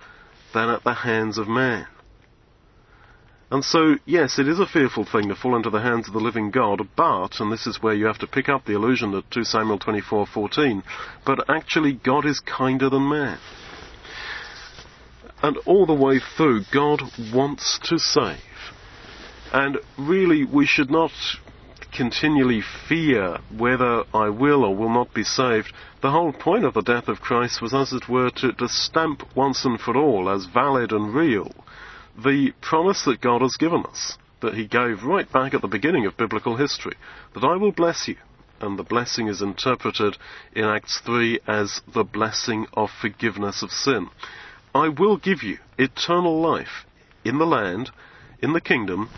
than 0.54 0.70
at 0.70 0.84
the 0.84 0.94
hands 0.94 1.40
of 1.40 1.48
man. 1.48 1.88
And 3.52 3.66
so, 3.66 3.96
yes, 4.06 4.38
it 4.38 4.48
is 4.48 4.60
a 4.60 4.68
fearful 4.68 5.06
thing 5.06 5.30
to 5.30 5.36
fall 5.36 5.56
into 5.56 5.72
the 5.72 5.82
hands 5.82 6.08
of 6.08 6.14
the 6.14 6.20
living 6.20 6.52
God, 6.52 6.88
but, 6.96 7.40
and 7.40 7.52
this 7.52 7.66
is 7.66 7.82
where 7.82 7.96
you 7.96 8.06
have 8.06 8.20
to 8.20 8.28
pick 8.28 8.48
up 8.48 8.66
the 8.66 8.76
allusion 8.76 9.12
to 9.14 9.24
2 9.32 9.44
Samuel 9.44 9.80
24:14, 9.80 10.84
but 11.26 11.50
actually 11.50 11.94
God 11.94 12.28
is 12.28 12.40
kinder 12.40 12.92
than 12.92 13.10
man. 13.10 13.40
And 15.42 15.58
all 15.66 15.88
the 15.88 15.94
way 15.94 16.20
through, 16.20 16.66
God 16.72 17.02
wants 17.34 17.80
to 17.86 17.98
save. 17.98 18.38
And 19.52 19.80
really, 19.98 20.44
we 20.46 20.66
should 20.66 20.92
not 20.92 21.12
continually 21.92 22.62
fear 22.88 23.40
whether 23.56 24.04
I 24.14 24.30
will 24.30 24.64
or 24.64 24.76
will 24.76 24.94
not 24.94 25.14
be 25.14 25.24
saved. 25.24 25.74
The 26.02 26.12
whole 26.12 26.34
point 26.34 26.66
of 26.66 26.76
the 26.76 26.82
death 26.82 27.08
of 27.08 27.20
Christ 27.20 27.62
was, 27.62 27.74
as 27.74 27.92
it 27.94 28.08
were, 28.08 28.30
to, 28.30 28.54
to 28.54 28.68
stamp 28.68 29.24
once 29.36 29.66
and 29.66 29.80
for 29.80 29.98
all 29.98 30.30
as 30.30 30.46
valid 30.46 30.92
and 30.92 31.14
real 31.14 31.52
the 32.24 32.52
promise 32.62 33.06
that 33.06 33.22
God 33.22 33.42
has 33.42 33.56
given 33.58 33.86
us, 33.86 34.18
that 34.42 34.54
He 34.54 34.68
gave 34.68 35.04
right 35.04 35.32
back 35.32 35.54
at 35.54 35.62
the 35.62 35.68
beginning 35.68 36.06
of 36.06 36.18
biblical 36.18 36.58
history, 36.58 36.96
that 37.34 37.44
I 37.44 37.56
will 37.56 37.72
bless 37.72 38.08
you. 38.08 38.16
And 38.62 38.78
the 38.78 38.84
blessing 38.84 39.28
is 39.28 39.42
interpreted 39.42 40.18
in 40.54 40.66
Acts 40.66 41.00
3 41.06 41.40
as 41.48 41.82
the 41.94 42.04
blessing 42.04 42.68
of 42.74 42.90
forgiveness 43.02 43.64
of 43.64 43.72
sin. 43.72 44.10
I 44.76 44.90
will 44.90 45.18
give 45.18 45.44
you 45.44 45.60
eternal 45.78 46.42
life 46.42 46.86
in 47.24 47.38
the 47.38 47.46
land 47.46 47.92
in 48.42 48.54
the 48.54 48.62
kingdom 48.62 49.10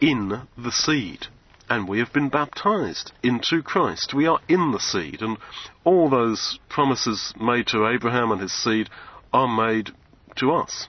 in 0.00 0.42
the 0.56 0.72
seed. 0.72 1.26
And 1.68 1.88
we 1.88 2.00
have 2.00 2.12
been 2.12 2.28
baptized 2.28 3.12
into 3.22 3.62
Christ. 3.62 4.12
We 4.12 4.26
are 4.26 4.40
in 4.48 4.72
the 4.72 4.80
seed. 4.80 5.22
And 5.22 5.36
all 5.84 6.10
those 6.10 6.58
promises 6.68 7.32
made 7.40 7.68
to 7.68 7.86
Abraham 7.86 8.32
and 8.32 8.40
his 8.40 8.52
seed 8.52 8.88
are 9.32 9.46
made 9.46 9.90
to 10.36 10.52
us. 10.52 10.88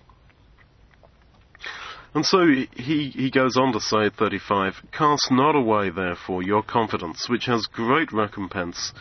And 2.13 2.25
so 2.25 2.45
he, 2.47 3.09
he 3.09 3.29
goes 3.31 3.55
on 3.55 3.71
to 3.73 3.79
say 3.79 4.07
at 4.07 4.15
35, 4.15 4.81
Cast 4.91 5.31
not 5.31 5.55
away, 5.55 5.91
therefore, 5.91 6.43
your 6.43 6.63
confidence, 6.63 7.29
which 7.29 7.45
has 7.45 7.67
great 7.67 8.11
recompense 8.11 8.91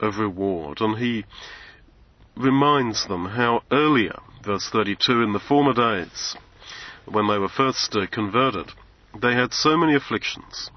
of 0.00 0.18
reward. 0.18 0.80
And 0.80 0.98
he 0.98 1.24
reminds 2.36 3.06
them 3.06 3.26
how 3.26 3.62
earlier, 3.70 4.18
verse 4.42 4.68
32, 4.72 5.22
in 5.22 5.32
the 5.32 5.38
former 5.38 5.74
days, 5.74 6.34
when 7.06 7.28
they 7.28 7.38
were 7.38 7.48
first 7.48 7.94
uh, 7.96 8.06
converted, 8.10 8.70
they 9.20 9.34
had 9.34 9.52
so 9.52 9.76
many 9.76 9.94
afflictions, 9.94 10.70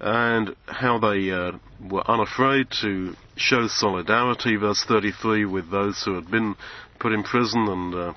and 0.00 0.54
how 0.66 0.98
they 0.98 1.30
uh, 1.30 1.52
were 1.90 2.08
unafraid 2.10 2.66
to 2.82 3.14
show 3.36 3.66
solidarity, 3.68 4.56
verse 4.56 4.84
33, 4.86 5.44
with 5.44 5.70
those 5.70 6.02
who 6.04 6.14
had 6.14 6.30
been 6.30 6.54
put 6.98 7.12
in 7.12 7.22
prison 7.22 7.68
and 7.68 7.94
uh, 7.94 8.12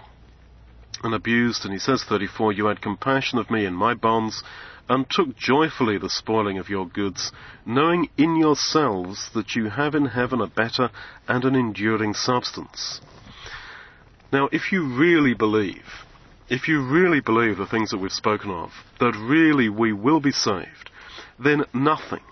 and 1.03 1.13
abused. 1.13 1.65
And 1.65 1.73
he 1.73 1.79
says, 1.79 2.03
34, 2.07 2.53
You 2.53 2.67
had 2.67 2.81
compassion 2.81 3.37
of 3.37 3.51
me 3.51 3.65
in 3.65 3.73
my 3.73 3.93
bonds, 3.93 4.43
and 4.89 5.09
took 5.09 5.35
joyfully 5.35 5.97
the 5.97 6.09
spoiling 6.09 6.57
of 6.57 6.69
your 6.69 6.87
goods, 6.87 7.31
knowing 7.65 8.09
in 8.17 8.35
yourselves 8.37 9.29
that 9.33 9.55
you 9.55 9.69
have 9.69 9.95
in 9.95 10.05
heaven 10.05 10.41
a 10.41 10.47
better 10.47 10.89
and 11.27 11.43
an 11.43 11.55
enduring 11.55 12.13
substance. 12.13 13.01
Now, 14.31 14.49
if 14.51 14.71
you 14.71 14.97
really 14.97 15.33
believe 15.33 15.85
if 16.49 16.67
you 16.67 16.81
really 16.85 17.21
believe 17.21 17.57
the 17.57 17.67
things 17.67 17.91
that 17.91 17.99
we've 17.99 18.11
spoken 18.11 18.51
of, 18.51 18.71
that 18.99 19.15
really 19.15 19.69
we 19.69 19.93
will 19.93 20.19
be 20.19 20.31
saved, 20.31 20.89
then 21.39 21.63
nothing 21.73 22.23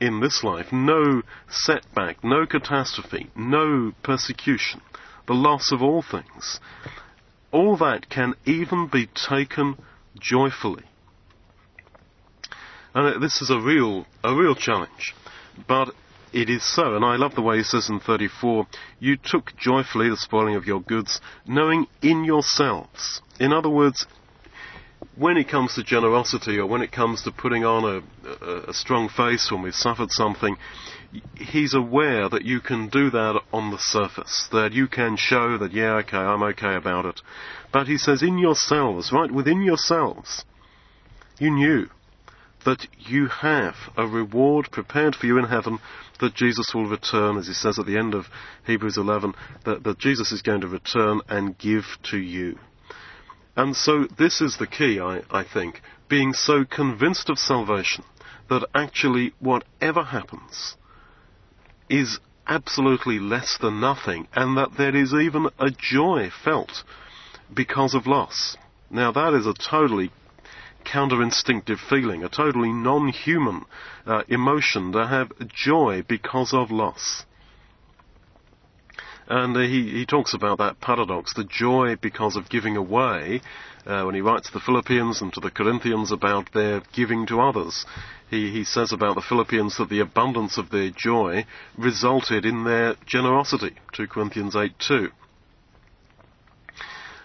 in 0.00 0.20
this 0.20 0.42
life, 0.42 0.72
no 0.72 1.22
setback, 1.48 2.24
no 2.24 2.46
catastrophe, 2.46 3.30
no 3.36 3.92
persecution, 4.02 4.80
the 5.26 5.34
loss 5.34 5.70
of 5.72 5.82
all 5.82 6.02
things, 6.02 6.58
all 7.52 7.76
that 7.76 8.08
can 8.08 8.34
even 8.46 8.88
be 8.88 9.06
taken 9.06 9.76
joyfully. 10.18 10.84
And 12.94 13.22
this 13.22 13.40
is 13.40 13.50
a 13.50 13.60
real, 13.60 14.06
a 14.24 14.34
real 14.34 14.54
challenge. 14.54 15.14
But 15.68 15.90
it 16.32 16.48
is 16.48 16.64
so, 16.64 16.94
and 16.96 17.04
I 17.04 17.16
love 17.16 17.34
the 17.34 17.42
way 17.42 17.58
he 17.58 17.62
says 17.62 17.88
in 17.88 18.00
34, 18.00 18.66
you 18.98 19.16
took 19.16 19.56
joyfully 19.56 20.08
the 20.08 20.16
spoiling 20.16 20.56
of 20.56 20.66
your 20.66 20.80
goods, 20.80 21.20
knowing 21.46 21.86
in 22.02 22.24
yourselves. 22.24 23.20
In 23.38 23.52
other 23.52 23.70
words, 23.70 24.06
when 25.16 25.36
it 25.36 25.48
comes 25.48 25.74
to 25.74 25.82
generosity 25.82 26.58
or 26.58 26.66
when 26.66 26.82
it 26.82 26.92
comes 26.92 27.22
to 27.22 27.32
putting 27.32 27.64
on 27.64 27.84
a, 27.84 28.28
a, 28.28 28.70
a 28.70 28.74
strong 28.74 29.08
face 29.08 29.50
when 29.50 29.62
we've 29.62 29.74
suffered 29.74 30.10
something, 30.10 30.56
he's 31.36 31.74
aware 31.74 32.28
that 32.28 32.44
you 32.44 32.60
can 32.60 32.88
do 32.88 33.10
that 33.10 33.40
on 33.52 33.70
the 33.70 33.78
surface, 33.78 34.48
that 34.52 34.72
you 34.72 34.86
can 34.86 35.16
show 35.16 35.58
that, 35.58 35.72
yeah, 35.72 35.96
okay, 35.96 36.16
I'm 36.16 36.42
okay 36.42 36.76
about 36.76 37.06
it. 37.06 37.20
But 37.72 37.86
he 37.88 37.98
says, 37.98 38.22
in 38.22 38.38
yourselves, 38.38 39.10
right 39.12 39.30
within 39.30 39.62
yourselves, 39.62 40.44
you 41.38 41.50
knew 41.50 41.88
that 42.64 42.86
you 42.98 43.26
have 43.26 43.74
a 43.96 44.06
reward 44.06 44.68
prepared 44.70 45.14
for 45.14 45.26
you 45.26 45.38
in 45.38 45.44
heaven 45.44 45.78
that 46.20 46.34
Jesus 46.34 46.72
will 46.74 46.86
return, 46.86 47.36
as 47.38 47.46
he 47.46 47.54
says 47.54 47.78
at 47.78 47.86
the 47.86 47.96
end 47.96 48.14
of 48.14 48.26
Hebrews 48.66 48.98
11, 48.98 49.34
that, 49.64 49.84
that 49.84 49.98
Jesus 49.98 50.32
is 50.32 50.42
going 50.42 50.60
to 50.60 50.68
return 50.68 51.20
and 51.28 51.56
give 51.58 51.84
to 52.10 52.18
you. 52.18 52.58
And 53.56 53.74
so 53.74 54.06
this 54.18 54.40
is 54.40 54.56
the 54.58 54.66
key, 54.66 55.00
I, 55.00 55.22
I 55.30 55.44
think, 55.44 55.80
being 56.08 56.32
so 56.32 56.64
convinced 56.64 57.30
of 57.30 57.38
salvation 57.38 58.04
that 58.48 58.66
actually 58.74 59.32
whatever 59.38 60.02
happens 60.02 60.76
is 61.88 62.18
absolutely 62.46 63.18
less 63.18 63.58
than 63.60 63.80
nothing 63.80 64.26
and 64.34 64.56
that 64.56 64.76
there 64.76 64.94
is 64.94 65.12
even 65.14 65.48
a 65.58 65.70
joy 65.70 66.30
felt 66.44 66.82
because 67.54 67.94
of 67.94 68.06
loss. 68.06 68.56
Now 68.90 69.12
that 69.12 69.34
is 69.34 69.46
a 69.46 69.54
totally 69.54 70.10
counterinstinctive 70.84 71.78
feeling, 71.78 72.24
a 72.24 72.28
totally 72.28 72.72
non-human 72.72 73.64
uh, 74.06 74.22
emotion 74.28 74.92
to 74.92 75.06
have 75.06 75.32
joy 75.48 76.02
because 76.06 76.52
of 76.52 76.70
loss. 76.70 77.24
And 79.26 79.56
uh, 79.56 79.60
he, 79.60 79.90
he 79.90 80.06
talks 80.06 80.34
about 80.34 80.58
that 80.58 80.80
paradox, 80.80 81.34
the 81.34 81.44
joy 81.44 81.94
because 81.94 82.34
of 82.34 82.50
giving 82.50 82.76
away, 82.76 83.42
uh, 83.86 84.02
when 84.02 84.14
he 84.14 84.20
writes 84.20 84.48
to 84.48 84.52
the 84.52 84.60
Philippians 84.60 85.22
and 85.22 85.32
to 85.32 85.40
the 85.40 85.50
Corinthians 85.50 86.10
about 86.10 86.52
their 86.52 86.82
giving 86.92 87.26
to 87.26 87.40
others. 87.40 87.86
He, 88.28 88.50
he 88.50 88.64
says 88.64 88.92
about 88.92 89.14
the 89.14 89.22
Philippians 89.22 89.76
that 89.78 89.88
the 89.88 90.00
abundance 90.00 90.58
of 90.58 90.70
their 90.70 90.90
joy 90.90 91.46
resulted 91.78 92.44
in 92.44 92.64
their 92.64 92.96
generosity. 93.06 93.76
2 93.94 94.08
Corinthians 94.08 94.56
8 94.56 94.72
2. 94.78 95.10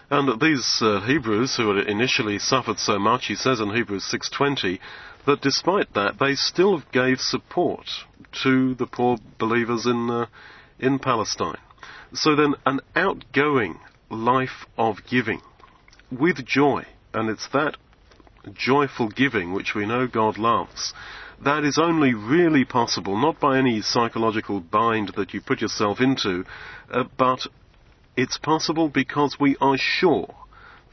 And 0.08 0.40
these 0.40 0.78
uh, 0.80 1.00
Hebrews 1.00 1.56
who 1.56 1.74
had 1.74 1.88
initially 1.88 2.38
suffered 2.38 2.78
so 2.78 2.98
much, 2.98 3.26
he 3.26 3.34
says 3.34 3.58
in 3.58 3.74
Hebrews 3.74 4.04
6:20, 4.04 4.78
that 5.26 5.40
despite 5.40 5.94
that 5.94 6.18
they 6.20 6.36
still 6.36 6.82
gave 6.92 7.20
support 7.20 7.88
to 8.42 8.74
the 8.74 8.86
poor 8.86 9.18
believers 9.38 9.84
in 9.84 10.08
uh, 10.08 10.26
in 10.78 11.00
Palestine. 11.00 11.58
So 12.12 12.36
then, 12.36 12.54
an 12.64 12.80
outgoing 12.94 13.80
life 14.08 14.66
of 14.78 14.98
giving 15.10 15.42
with 16.10 16.46
joy, 16.46 16.84
and 17.12 17.28
it's 17.28 17.48
that 17.48 17.76
joyful 18.52 19.08
giving 19.08 19.52
which 19.52 19.74
we 19.74 19.86
know 19.86 20.06
God 20.06 20.38
loves. 20.38 20.94
That 21.44 21.64
is 21.64 21.78
only 21.78 22.14
really 22.14 22.64
possible 22.64 23.20
not 23.20 23.40
by 23.40 23.58
any 23.58 23.82
psychological 23.82 24.60
bind 24.60 25.14
that 25.16 25.34
you 25.34 25.40
put 25.40 25.60
yourself 25.60 26.00
into, 26.00 26.44
uh, 26.90 27.04
but 27.18 27.46
it's 28.16 28.38
possible 28.38 28.88
because 28.88 29.36
we 29.38 29.56
are 29.60 29.76
sure 29.78 30.34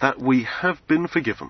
that 0.01 0.19
we 0.19 0.43
have 0.43 0.85
been 0.87 1.07
forgiven 1.07 1.49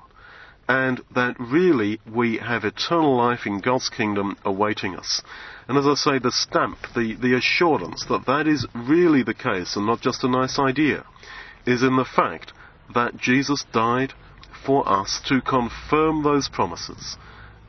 and 0.68 1.02
that 1.14 1.36
really 1.40 2.00
we 2.10 2.38
have 2.38 2.64
eternal 2.64 3.18
life 3.18 3.46
in 3.46 3.60
God's 3.60 3.90
kingdom 3.90 4.38
awaiting 4.46 4.96
us. 4.96 5.22
And 5.68 5.78
as 5.78 5.86
I 5.86 5.96
say, 5.96 6.20
the 6.20 6.32
stamp, 6.32 6.78
the, 6.96 7.16
the 7.16 7.36
assurance 7.36 8.06
that 8.06 8.26
that 8.28 8.48
is 8.48 8.66
really 8.74 9.24
the 9.24 9.34
case 9.34 9.76
and 9.76 9.86
not 9.86 10.02
just 10.02 10.24
a 10.24 10.30
nice 10.30 10.58
idea, 10.60 11.06
is 11.66 11.84
in 11.84 11.96
the 11.96 12.06
fact 12.06 12.54
that 12.94 13.18
Jesus 13.18 13.66
died 13.74 14.14
for 14.66 14.88
us 14.88 15.22
to 15.28 15.42
confirm 15.42 16.24
those 16.24 16.48
promises. 16.48 17.18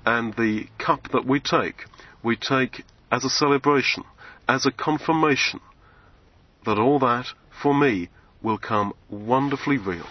And 0.07 0.35
the 0.35 0.67
cup 0.79 1.09
that 1.13 1.27
we 1.27 1.41
take, 1.41 1.87
we 2.23 2.37
take 2.37 2.85
as 3.11 3.25
a 3.25 3.31
celebration, 3.31 4.05
as 4.49 4.67
a 4.67 4.73
confirmation 4.73 5.61
that 6.65 6.79
all 6.79 6.99
that 7.01 7.27
for 7.65 7.73
me 7.75 8.11
will 8.43 8.59
come 8.59 8.93
wonderfully 9.09 9.79
real. 9.79 10.05